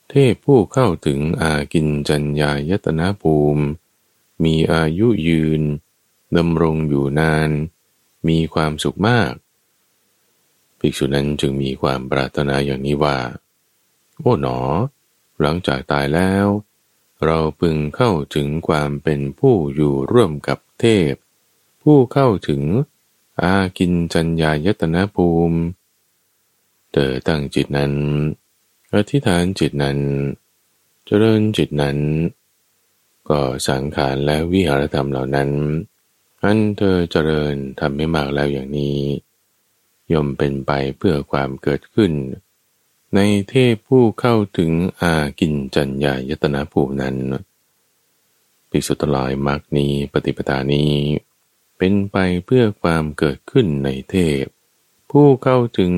[0.09, 3.65] เทพผู้เข้าถึงอากินจัญญายตนะภูมิ
[4.45, 5.63] มีอายุยืน
[6.37, 7.51] ดำรงอยู่นาน
[8.29, 9.33] มีความสุขมาก
[10.79, 13.19] ภิกษุนั้นจึงมีความปรารถนาอย่างนี้ว่า
[14.21, 14.59] โอ้หนอ
[15.41, 16.47] หลังจากตายแล้ว
[17.25, 21.15] เราพึงเข้าถึงความเป็นผู้อยู่ร่วมกับเทพ
[21.83, 22.63] ผู้เข้าถึง
[23.43, 25.59] อากินจัญญายตนะภูมิ
[26.93, 27.93] เตอตั้งจิตนั้น
[28.93, 29.99] อธิษฐานจิตนั้น
[31.07, 31.99] เจริญจิตนั้น
[33.29, 35.51] ก็สังขารและวิหารธรรมเหล่านั้น
[36.43, 38.99] อันเธอเจริญทำให้มากแล้วอย่างนี้
[40.13, 42.13] ย่อมเป็นไปเพื่อความเกิดขึ้น
[43.15, 47.17] ในเทพผู้เข้าถึงอากินจัญญายตนาภูนั้น
[48.71, 50.93] ปิสุตลอยมรรคนี้ปฏิปทานี้
[51.79, 54.45] เป็นไปเพื่อความเกิดขึ้นในเทพ
[55.11, 55.93] ผู้เข้าถึง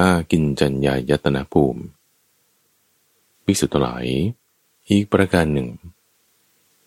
[0.00, 1.82] อากินจัญญายตนาภูมิ
[3.44, 4.06] ปิสุตลอย
[4.88, 5.68] อีกประการหนึ่ง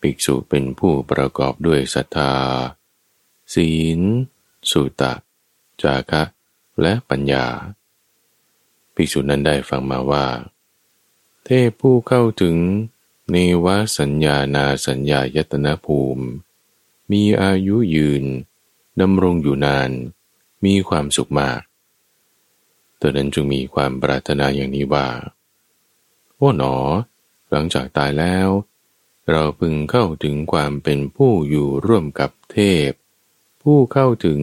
[0.00, 2.32] ภิกษุเป็นผู้ประกอบด้วยศรัทธา
[3.54, 4.00] ศีล
[4.70, 5.12] สุตะ
[5.82, 6.22] จาคะ
[6.80, 7.46] และปัญญา
[8.94, 10.26] ภิกษุนั้นได้ฟังมาว่า
[11.44, 12.56] เทพผู้เข้าถึง
[13.30, 13.66] เนว
[13.98, 16.24] สัญญานาสัญญายตนะภูมิ
[17.12, 18.24] มีอายุยืน
[19.00, 19.90] ดำรงอยู่นาน
[20.64, 21.60] มีความสุขมาก
[23.00, 25.08] ตัวนั้นจึงมีความปรารถนาอย่างนี้ว่า
[26.40, 26.76] ว่าหนอ
[27.50, 28.48] หลังจากตายแล้ว
[29.30, 32.90] เราพึงเข้าถึงความเป็นผู้อยู่ร่วมกับเทพ
[33.62, 34.40] ผู้เข้าถึง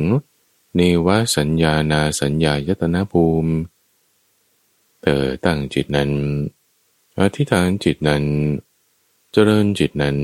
[0.76, 3.54] เนวสัญญานาสัญญายตนะภูมิ
[5.02, 6.12] เธอตั้งจิตนั้น
[7.20, 8.24] อธิษฐานจิตนั้น
[9.32, 10.18] เจริญจิตนั้น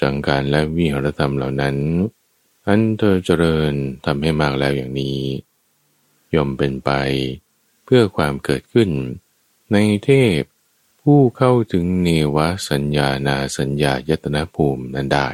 [0.00, 1.76] สังการและวิหารธรรมเหล่านั้น
[2.66, 3.72] อันเธอเจริญ
[4.04, 5.20] ทำให้มากแล้วอย่างนี้
[6.34, 6.90] ย่อมเป็นไป
[7.84, 8.90] เพื่อความเกิดขึ้น
[9.72, 10.40] ในเทพ
[11.02, 12.36] ผู้เข้าถึงเนว
[12.70, 15.28] สัญญานาสัญญายตนะภูมินั้นได้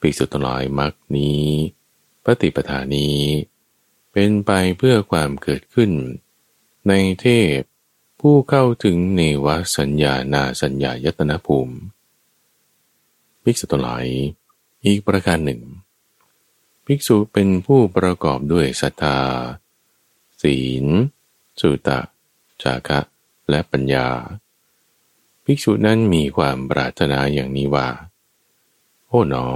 [0.00, 1.42] ภิกษุทั้งหลายมรรคนี้
[2.24, 3.18] ปฏิปทานี้
[4.12, 5.90] เป็นไปเพื่อความเกิดขึ้น
[6.88, 7.26] ในเท
[7.58, 7.60] พ
[8.20, 11.76] ผู้เข้าถึงเนวสัญญานาสัญญายตนะภูมิ
[13.42, 14.06] ภิกษุทั้งหลาย
[14.84, 15.60] อีกประการหนึ่ง
[16.86, 19.18] ภิกษุเป็นผู้ประกอบด้วยศรัทธา
[20.42, 20.86] ศีล
[21.60, 22.00] สุตะ
[22.62, 23.00] จาคะ
[23.50, 24.08] และปัญญา
[25.44, 27.88] ภิกษุนั้นมีความปรารถนาอย่างนี้ว่า
[29.06, 29.48] โอ้หนอ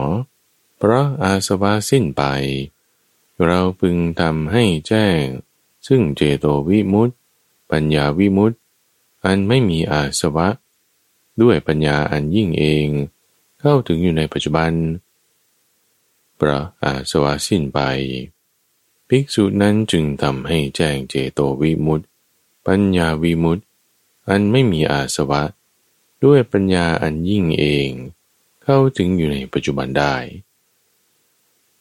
[0.78, 2.22] เพราะอาสวะสิ้นไป
[3.46, 5.22] เราพึงทำให้แจ้ง
[5.86, 7.14] ซึ่งเจโตวิมุตติ
[7.70, 8.56] ปัญญาวิมุตติ
[9.24, 10.48] อันไม่มีอาสวะ
[11.42, 12.86] ด้วยปัญญาอันยิ่งเอง
[13.60, 14.72] เข้าถึงอยู่ในปัจจุบัน
[16.36, 17.80] เพราะอาสวะสิ้นไป
[19.08, 22.04] ภิกษุนั้นจึงทำให้แจ้งเจโตวิมุตติ
[22.66, 23.62] ปัญญาวิมุตติ
[24.28, 25.42] อันไม่มีอาสวะ
[26.24, 27.90] ด้วยปัญญาอันยิ่งเอง
[28.64, 30.14] เข้าถึงอยู่ในปัจจุบันได้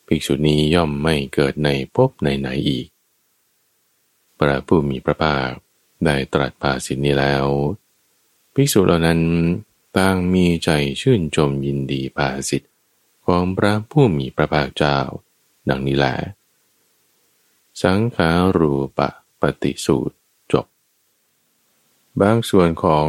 [0.05, 2.87] ภิกษุนี้ย่อมไม่เกิดในภพไหนๆอีก
[4.37, 5.51] พระผู้มีพระภาค
[6.05, 7.45] ได้ตรัสภาสิทนี้แล้ว
[8.53, 9.21] ภิกษุเหล่านั้น
[9.97, 10.69] ต่างมีใจ
[11.01, 12.71] ชื่นชมยินดีภาสิทธิ์
[13.25, 14.99] ของพระผู้มีพระภาคเจ้า
[15.69, 16.15] ดังนี้แหละ
[17.83, 19.09] สังขารูปะ
[19.41, 20.15] ปฏิสูตร
[20.51, 20.65] จบ
[22.21, 23.07] บางส่วนของ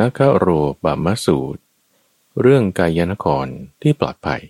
[0.00, 0.46] นักโร
[0.82, 1.62] ปมสูตร
[2.40, 3.46] เรื่องกายนคร
[3.82, 4.42] ที่ปลอดภัย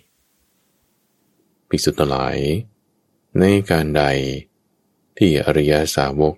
[1.67, 2.37] ภิกษุตหลาย
[3.39, 4.03] ในการใด
[5.17, 6.35] ที่อริยสาวก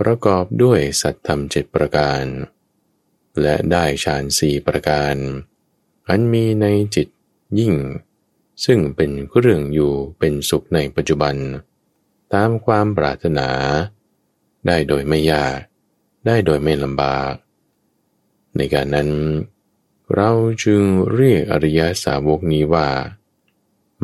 [0.00, 2.24] ประกอบด้วยสัตธรรมเจ็ดประการ
[3.40, 5.14] และได้ฌานสี่ประการ
[6.08, 7.08] อันมีในจิต
[7.58, 7.74] ยิ่ง
[8.64, 11.36] ซึ่งเป็นเรื่องอยู่เป็นสุขในปัจจุบัน
[12.34, 13.50] ตามความปรารถนา
[14.66, 15.58] ได้โดยไม่ยาก
[16.26, 17.34] ได้โดยไม่ลำบาก
[18.56, 19.10] ในการนั้น
[20.14, 20.30] เรา
[20.64, 20.82] จึง
[21.14, 22.88] เรียกอริยสาวกนี้ว่า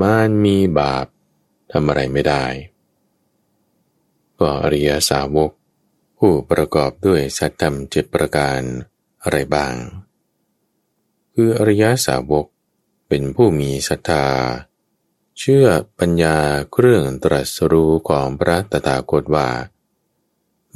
[0.00, 1.06] มานมีบาป
[1.72, 2.44] ทำอะไรไม่ได้
[4.40, 5.50] ก็อริยสาวก
[6.26, 8.60] ผู้ประกอบด้วยสัตธรรมเจ็ดประการ
[9.22, 9.74] อะไรบ้าง
[11.34, 12.46] คืออริยสาวก
[13.08, 14.26] เป็นผู้มีศรัทธา
[15.38, 15.66] เชื่อ
[15.98, 16.38] ปัญญา
[16.72, 19.50] เครื่องตรัสรู้ของพระตถาคตว่า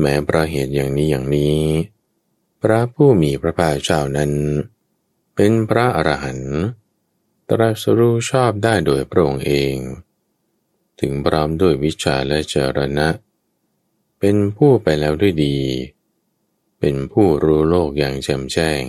[0.00, 1.62] แม้ประเหตุอย่างนี้อย่างนี้
[2.62, 4.32] พระผู้มีพระภาคเจ้านั้น
[5.34, 6.58] เป็นพระอรหันต์
[7.50, 9.76] ตรัสรู้ชอบได้โดยพระองค์เอง
[11.00, 13.08] ถึงพร้อมด้วยวิชาและเจรณะ
[14.20, 15.56] เป็นผู้ไปแล้วด้วยดี
[16.80, 18.84] เป็นผู้รู้โลกอย่างแจ่มแจ้ง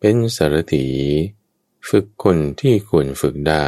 [0.00, 0.88] เป็นสารถี
[1.88, 3.66] ฝึกคนที่ควรฝึกได้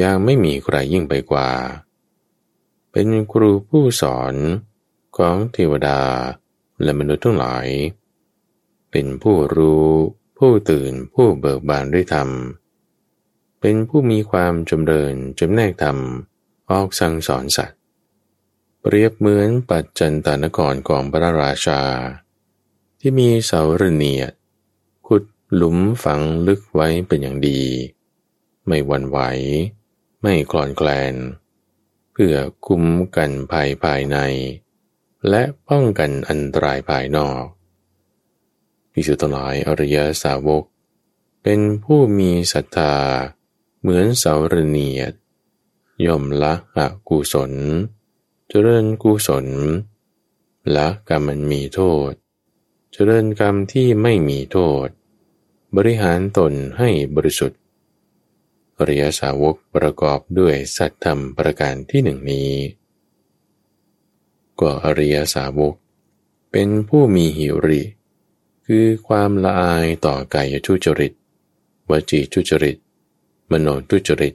[0.00, 1.50] ยังไม่มีใครยิ่งไปกว่า
[2.92, 4.34] เป็นครูผู้สอน
[5.16, 6.00] ของเทวดา
[6.82, 7.66] และมนุษย์ทั้งหลาย
[8.90, 9.88] เป็นผู้รู้
[10.38, 12.28] ผู้ตื่นผู้เบิกบานด้วยธรรม
[13.60, 15.98] เป็นผู้มีความจำเริญจำแนกธรรม
[16.70, 17.78] ออกสั่งสอนสัตว์
[18.86, 21.82] เปรียบเหมือนปัจจันตานครของพระราชา
[23.00, 24.32] ที่มีเสาระเนียด
[25.06, 25.24] ขุด
[25.54, 27.62] หลุมฝังลึกไว้เป็นอย่างดี
[28.66, 29.18] ไม่หวั่นไหว
[30.22, 31.14] ไม่คลอนแคลน
[32.12, 32.34] เพื่อ
[32.66, 32.84] คุ้ม
[33.16, 34.16] กันภัยภายใน
[35.28, 37.44] และป้องกันอันตรายภายนอก
[38.92, 40.64] พิสุทลายอริยสาวก
[41.42, 42.94] เป็นผู้มีศรัทธา
[43.80, 45.12] เหมือนเสาระเนียด
[46.06, 46.78] ย่อมละอ
[47.08, 47.52] กุศล
[48.48, 49.46] เจริญกุศล
[50.76, 51.80] ละกรรมมันมีโท
[52.10, 52.12] ษ
[52.92, 54.86] เจริญกรรมที่ไม่มีโทษ
[55.76, 57.60] บริหารตนให้บริสุทธิ์
[58.78, 62.50] อริยสาวกประกอบด้วยสัตธรรมประการที่หนึ่งนี้
[64.60, 65.74] ก็อริยสาวก
[66.50, 67.82] เป็นผู้มีหิริ
[68.66, 71.12] คือความละอายต่อกายทุจริต
[71.90, 72.76] วจีทุจริต
[73.50, 74.34] มโนทุจริต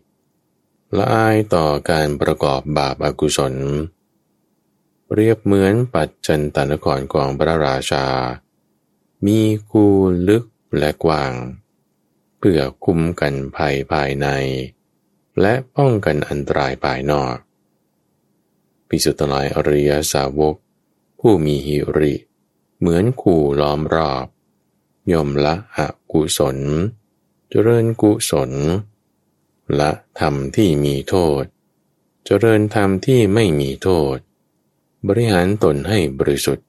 [0.97, 3.55] ละอายต่อการประกอบบาปอากุศล
[5.15, 8.05] เรียบเหมือนปัจจันตนครของพระราชา
[9.25, 9.39] มี
[9.71, 9.85] กู
[10.27, 10.43] ลึก
[10.77, 11.33] และกว้าง
[12.37, 14.27] เพื่อคุ้มกันภัยภายใน
[15.41, 17.35] และป้องกันอันตรายภายนอก
[18.87, 20.55] ปิสุตลายอริยสาวก
[21.19, 22.13] ผู้มีหิริ
[22.79, 24.25] เหมือนขู่ล้อมรอบ
[25.11, 25.79] ย่อมละอ
[26.11, 26.57] กุศล
[27.49, 28.51] เจริญกุศล
[29.79, 31.43] ละธรรมที่มีโทษ
[32.25, 34.17] เจริญธรรมที่ไม่มีโทษ
[35.07, 36.65] บริหารตนให้บริสุทธิ์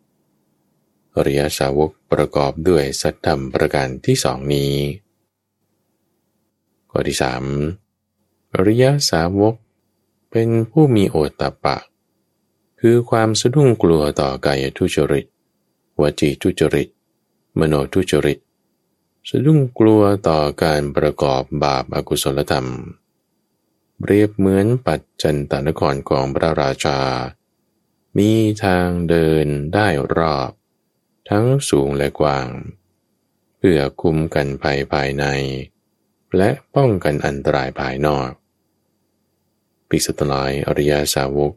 [1.16, 4.72] อริยสาวกประกอบด้วยสัตธรรมประการที่สองนี้
[6.90, 7.42] ข้อที่สาม
[8.54, 9.54] อริยสาวก
[10.30, 11.76] เป็นผู้มีโอตตะปะ
[12.80, 15.26] คือความสะดุ้งกลัวต่อกายทุจริต
[16.00, 16.88] วจีทุจริต
[17.58, 18.38] มโนทุจริต
[19.28, 22.68] สะดุ้งกลัวต่อการประกอบบาปอากุศลธรรม
[23.98, 26.98] เปรียบเหมือนปัจจันตนครของพระราชา
[28.18, 28.32] มี
[28.64, 30.50] ทางเดินได้รอบ
[31.30, 32.48] ทั้งสูงและกว้าง
[33.58, 35.24] เพื่อคุมกันภัยภายใน
[36.36, 38.30] และป้องกันอันตรายภายนอก
[39.88, 41.52] ภิกษุทั้งหลายอริยาสาวก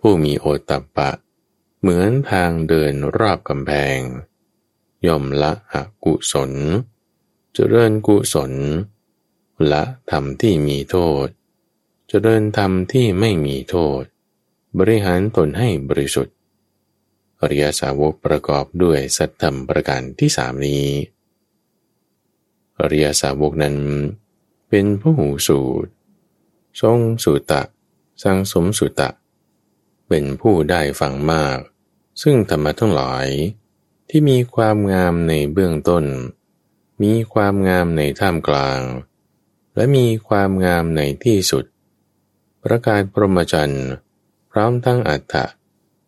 [0.00, 1.10] ผู้มีโอตตัปปะ
[1.80, 3.98] เหมือนทางเดินรอบกำแพง
[5.06, 5.74] ย่อมละอ
[6.04, 6.52] กุศล
[7.54, 8.52] เจริญกุศล
[9.72, 11.26] ละธรรมที่มีโทษ
[12.08, 14.02] เจริญธรรมที่ไม่มีโทษ
[14.78, 16.34] บริหารตนให้บริสุทธิ์
[17.40, 20.86] อริยสาวกประกอบด้วยสัตธรรมประการที่สามนี้
[22.80, 23.76] อริยสาวกนั้น
[24.68, 25.90] เป็นผู้หูสูตร
[26.80, 27.62] ทรงสุตะ
[28.22, 29.10] สร้างสมสุตะ
[30.08, 31.58] เป็นผู้ได้ฟังมาก
[32.22, 33.26] ซึ่งธรรมะทั้งหลาย
[34.08, 36.04] ที่มีความงามในเบื้องต้น
[37.02, 38.80] มีความงามในท่ามกลาง
[39.76, 41.64] และมีความงามในที่สุด
[42.62, 43.88] ประกาศพรหมจรรย์
[44.56, 45.44] พร้อมทั้งอัฏฐะ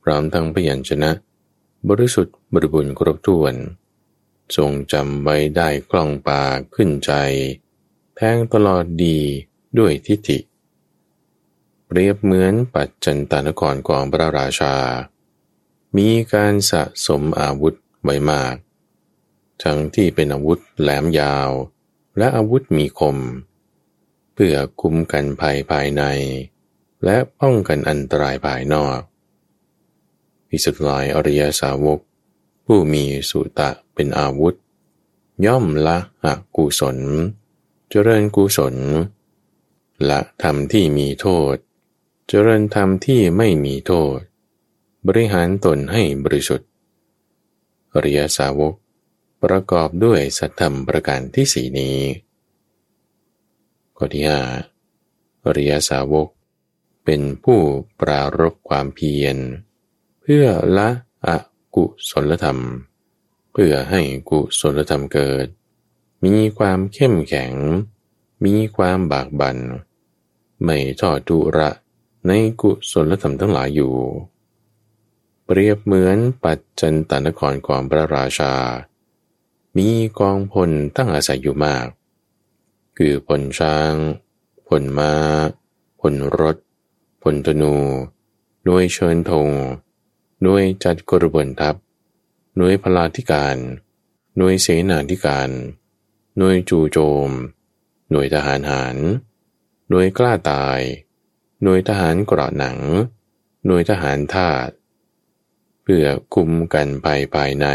[0.03, 1.11] พร้อมทั้งพยัญชนะ
[1.89, 3.55] บริสุทธิ์บริบูรณ์ครบถ้วน
[4.57, 7.13] ทรงจำไว้ได้กล้องปากขึ้นใจ
[8.17, 9.19] แทงตลอดดี
[9.79, 10.39] ด้วยทิฏฐิ
[11.87, 14.75] เปรียบเหมือนปัจจันตานครของพระราชา
[15.97, 17.75] มีการสะสมอาวุธ
[18.05, 18.55] ไว้มาก
[19.63, 21.51] ทั้งที่เป็นอาวุธแหลมยาว
[22.19, 23.17] และอาวุธมีคม
[24.35, 26.03] เพื่อคุ้มกันภัยภายใน
[27.07, 28.99] และป้องกันอันตรายภายนอก
[30.49, 31.99] พิสุทธิ์ลายอริยสาวก
[32.67, 34.55] ผู้มีสุตะเป็นอาวุธ
[35.47, 36.27] ย่อมละอ
[36.57, 36.99] กุศล
[37.91, 38.77] เจริญกุศล
[40.09, 41.55] ละธรรมที่มีโทษ
[42.29, 44.19] เจริญธรรมที่ไม่มีโทษ
[45.07, 46.69] บริหารตนให้บริสุทธิ์
[47.95, 48.75] อริยสาวก
[49.43, 51.99] ประกอบด้วยสัตธรรมประการที่สีนี้
[53.97, 54.41] ข้อที่ห้า
[55.45, 56.29] อริยสาวก
[57.07, 57.61] เป็นผู้
[58.01, 59.37] ปรารบความเพียร
[60.23, 60.47] เพื่อ
[60.77, 60.89] ละ
[61.27, 61.29] อ
[61.77, 62.59] กุศลธรรม
[63.53, 64.01] เพื่อให้
[64.31, 65.47] กุศลธรรมเกิด
[66.25, 67.53] มีความเข้มแข็ง
[68.45, 69.59] มีความบากบัน่น
[70.65, 71.71] ไม่ทอดทุระ
[72.27, 72.33] ใน
[72.63, 73.95] กุศลธรรมทั้งหลายอยู่
[75.45, 78.55] เปรียบเหมือนปัจจันตนครของพระราชา
[79.77, 79.89] มี
[80.19, 81.87] กองพลตั้งอาศัยอยู่มาก
[82.97, 83.93] คือพลช้าง
[84.69, 85.13] พลมา้า
[86.01, 86.57] พลรถ
[87.35, 87.75] ลธนู
[88.65, 89.49] หน่วยเชิญธง
[90.43, 91.75] หน่วยจัดกระบวนทัพ
[92.57, 93.57] หน่วยพลาธิการ
[94.37, 95.51] หน่วยเสนาธิการ
[96.39, 96.99] หน่วยจู่โจ
[97.29, 97.31] ม
[98.11, 98.97] หน่วยทหารหาร
[99.89, 100.81] หน่วยกล้าตาย
[101.63, 102.79] หน่วยทหารเกราะหนัง
[103.67, 104.71] หน่วยทหารทาส
[105.83, 107.67] เพื่อคุมกันภัยภายใน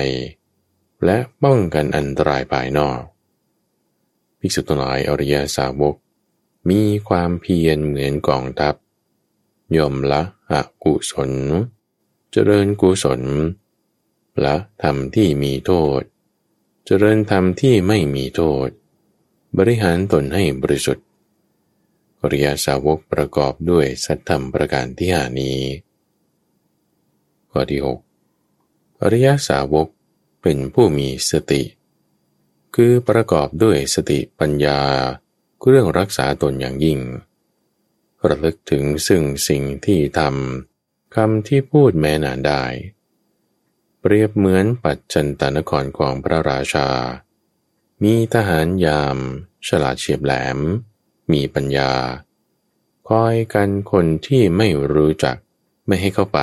[1.05, 3.01] และป้องกันอันตรายภายนอก
[4.39, 5.95] ภิกษุทั้งหลายอริยสาวก
[6.69, 8.75] มีความเพียรเหมือนกองทัพ
[9.77, 10.53] ย่อมละอ
[10.83, 11.31] กุศล
[12.31, 13.21] เจริญกุศล
[14.45, 16.01] ละธรรมที่มีโทษ
[16.85, 18.67] เจริญธรรมที่ไม่มีโทษ
[19.57, 21.05] บริหารตนให้บริสุทธิ์
[22.21, 25.59] อริยสาวกประกอบด้วยสัตธรรมประการที่หานี้
[27.51, 27.99] ข้อที่หก
[29.01, 29.87] อริยสาวก
[30.41, 31.63] เป็นผู้มีสติ
[32.75, 34.79] คือประกอบด้วยสติปัญญา
[35.67, 36.99] เรื่องรักษาตนอย่างยิ่ง
[38.29, 42.63] ระลึกถึงซึ่งสิ่งที่ทำคำที่พูดแม้นานได้
[43.99, 46.89] เปรียบเหมือนปัจจันตนครของพระราชา
[48.03, 49.17] มีทหารยาม
[49.67, 50.59] ฉลาดเฉียบแหลม
[51.31, 51.93] มีปัญญา
[53.09, 55.37] คอยกันคนที่ไม่รู้จัก
[55.87, 56.39] ไม่ให้เข้าไป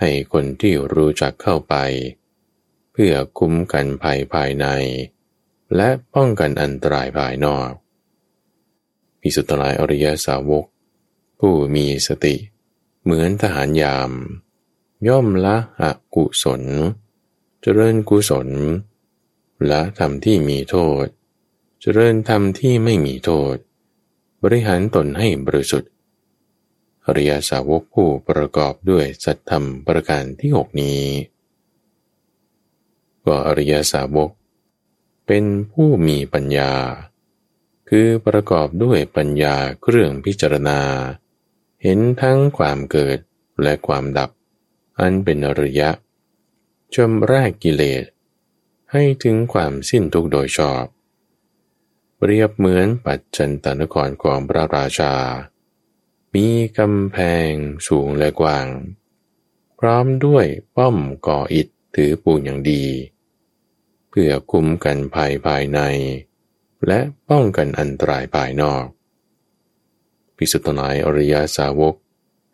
[0.00, 1.74] ให้คนที่รู้จักเข้าไป
[2.92, 4.66] เพื่อคุ้มกันภัยภายใน
[5.76, 7.70] และป้องกันอันตรายภายนอก
[9.22, 10.64] พิสุทธิ์ลายอริยสาวก
[11.40, 12.34] ผู้มีสติ
[13.02, 14.10] เหมือนทหารยาม
[15.08, 16.62] ย่อมละอกุศล
[17.60, 18.48] เจริญกุศล
[19.70, 21.06] ละธรรมที่มีโทษ
[21.80, 23.56] เจริญธรรมที่ไม่มีโทษ
[24.42, 25.90] บริหารตนให้บริสุทธิ์
[27.06, 31.02] อริยสาวกผู้ประกอบด้วยสัตธรรมประการที่หกนี้
[33.24, 34.30] ก็อริยสาวก
[35.26, 36.72] เป็นผู้มีปัญญา
[37.94, 40.80] คือประกอบด้วยปัญญาเครื่องพิจารณา
[41.82, 43.18] เห็นทั้งความเกิด
[43.62, 44.30] และความดับ
[45.00, 45.90] อันเป็นอริยะ
[46.94, 48.04] ชมแรกกิเลส
[48.92, 50.84] ให้ถึงความสิ้นทุกโดยชอบ
[52.16, 55.14] เปรียบเหมือนปัจจันตนครของพระราชา
[56.34, 56.46] มี
[56.78, 57.18] กำแพ
[57.50, 57.52] ง
[57.88, 58.66] สูงและกว้าง
[59.78, 62.84] พร้อมด้วยป้อมก่ออิฐถือปูนอย่างดี
[64.08, 65.80] เพื่อคุมกันภายภายใน
[66.86, 68.84] และป้องกันอันตรายภายนอก
[70.36, 71.94] พิสุทธิ์นายอริยาสาวก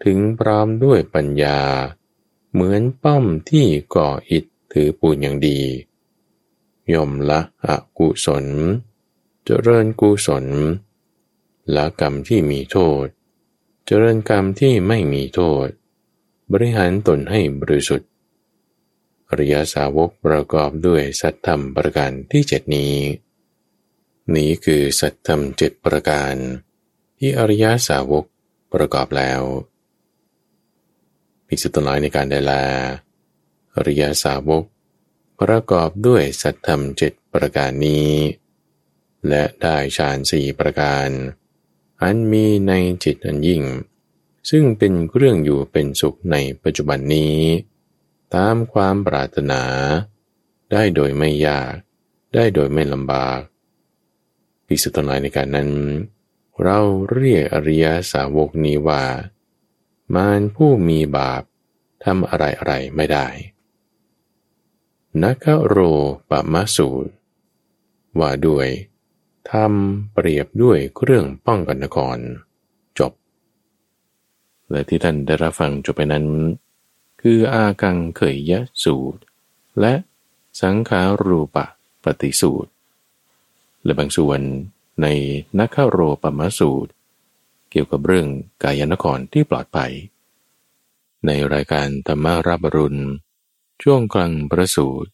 [0.04, 1.60] ถึงพร้อมด้วยปัญญา
[2.52, 5.60] เหมือนป้อมที่ก่ออิฐถือปูนอย่างดี
[6.92, 7.68] ย่อมละอ
[7.98, 8.46] กุศล
[9.44, 10.46] เจริญกุศล
[11.74, 13.06] ละกรรมที่มีโทษ
[13.86, 15.68] เจริญกรรมที่ไม่มีโทษ
[16.52, 18.08] บริหารตนให้บริสุทธิ์
[19.28, 22.94] อริยาสาวกประกอบด้วยสัตธรรมประการที่เจ็ดนี้
[24.36, 26.34] นี้คือสัตธรรมเจ็ดประการ
[27.18, 28.24] ที่อริยสาวก
[28.74, 29.42] ประกอบแล้ว
[31.46, 32.64] ภิกษุทั้งหลายในการได้ลา
[33.74, 34.64] อริยสาวก
[35.40, 38.12] ประกอบด้วยสัตธรรมเจ็ดประการนี้
[39.28, 41.08] และได้ฌานสี่ประการ
[42.02, 42.72] อันมีใน
[43.04, 43.62] จิตอันยิ่ง
[44.50, 47.38] ซึ่งเป็นเครื่องอยู่เป็นสุขในปัจจุบันนี้
[48.34, 49.62] ตามความปรารถนา
[50.72, 51.72] ได้โดยไม่ยาก
[52.34, 53.40] ได้โดยไม่ลำบาก
[54.68, 55.70] ภิกษุทั้งหลายในการนั้น
[56.62, 56.80] เรา
[57.12, 59.02] เรียกอริยสาวกนี้ว่า
[60.14, 61.42] มารผู้มีบาป
[62.04, 63.26] ทำอะไรอะไรไม่ได้
[65.22, 65.76] นักโร
[66.30, 67.12] ปมะสูตร
[68.20, 68.68] ว่าด้วย
[69.50, 72.18] ทำเปรียบด้วยเครื่องป้องกันนคร
[72.98, 73.12] จบ
[74.70, 76.26] และที่ท่านได้รับฟังจบไปนั้น
[77.20, 79.20] คืออากังเขยยะสูตร
[79.80, 79.94] และ
[80.62, 81.66] สังขารูปะ
[82.04, 82.70] ปฏิสูตร
[83.84, 84.40] และบางส่วน
[85.02, 85.06] ใน
[85.58, 86.92] นักโรปมสูตร
[87.70, 88.28] เกี่ยวกับเรื่อง
[88.62, 89.92] กายนครที่ปลอดภัย
[91.26, 93.00] ในรายการธรรมารับรุณ
[93.82, 95.10] ช่วงกลางประสูตร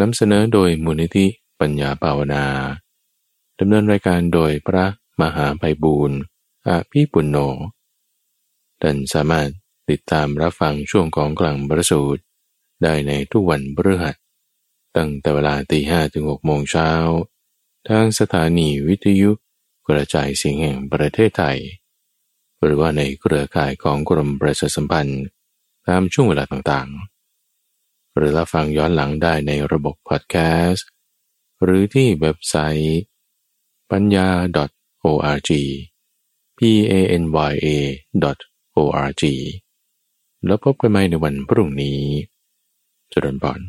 [0.00, 1.26] นำเสนอโดยมูลนิธิ
[1.60, 2.44] ปัญญาภาวนา
[3.58, 4.84] ดำเนินรายการโดยพระ
[5.20, 6.18] มหาไพบูรณ์
[6.66, 7.38] อาพี่ปุณโญ
[8.82, 9.48] ท่านสามารถ
[9.90, 12.22] ติดตามรับฟังช่วงของกลางประสูตร
[12.82, 14.16] ได้ในทุกวันพฤหัส
[14.96, 16.90] ตั้งแต่เวลาตีห้ถึงหกโมงเช้า
[17.88, 19.30] ทางสถานีวิทยุ
[19.88, 21.58] กระจายเสียงแห่งประเทศไทย
[22.62, 25.22] หรือว่าในเครือข่ายของกรมประชาสัมพันธ์
[25.86, 30.36] ตามช่วงเวลาต่างๆ หรือรับฟังย้อนหลังได้ในระบบพอดแค
[30.68, 30.88] สต์
[31.62, 33.00] หรือที่เว็บไซต์
[33.90, 34.28] ปัญญา
[35.04, 35.50] .org
[36.58, 36.60] p
[36.90, 37.68] a n y a
[38.76, 39.24] .org
[40.46, 42.00] แล้วพบกันใหม่ในวันพรุ่งนี้
[43.12, 43.60] จุดนบอน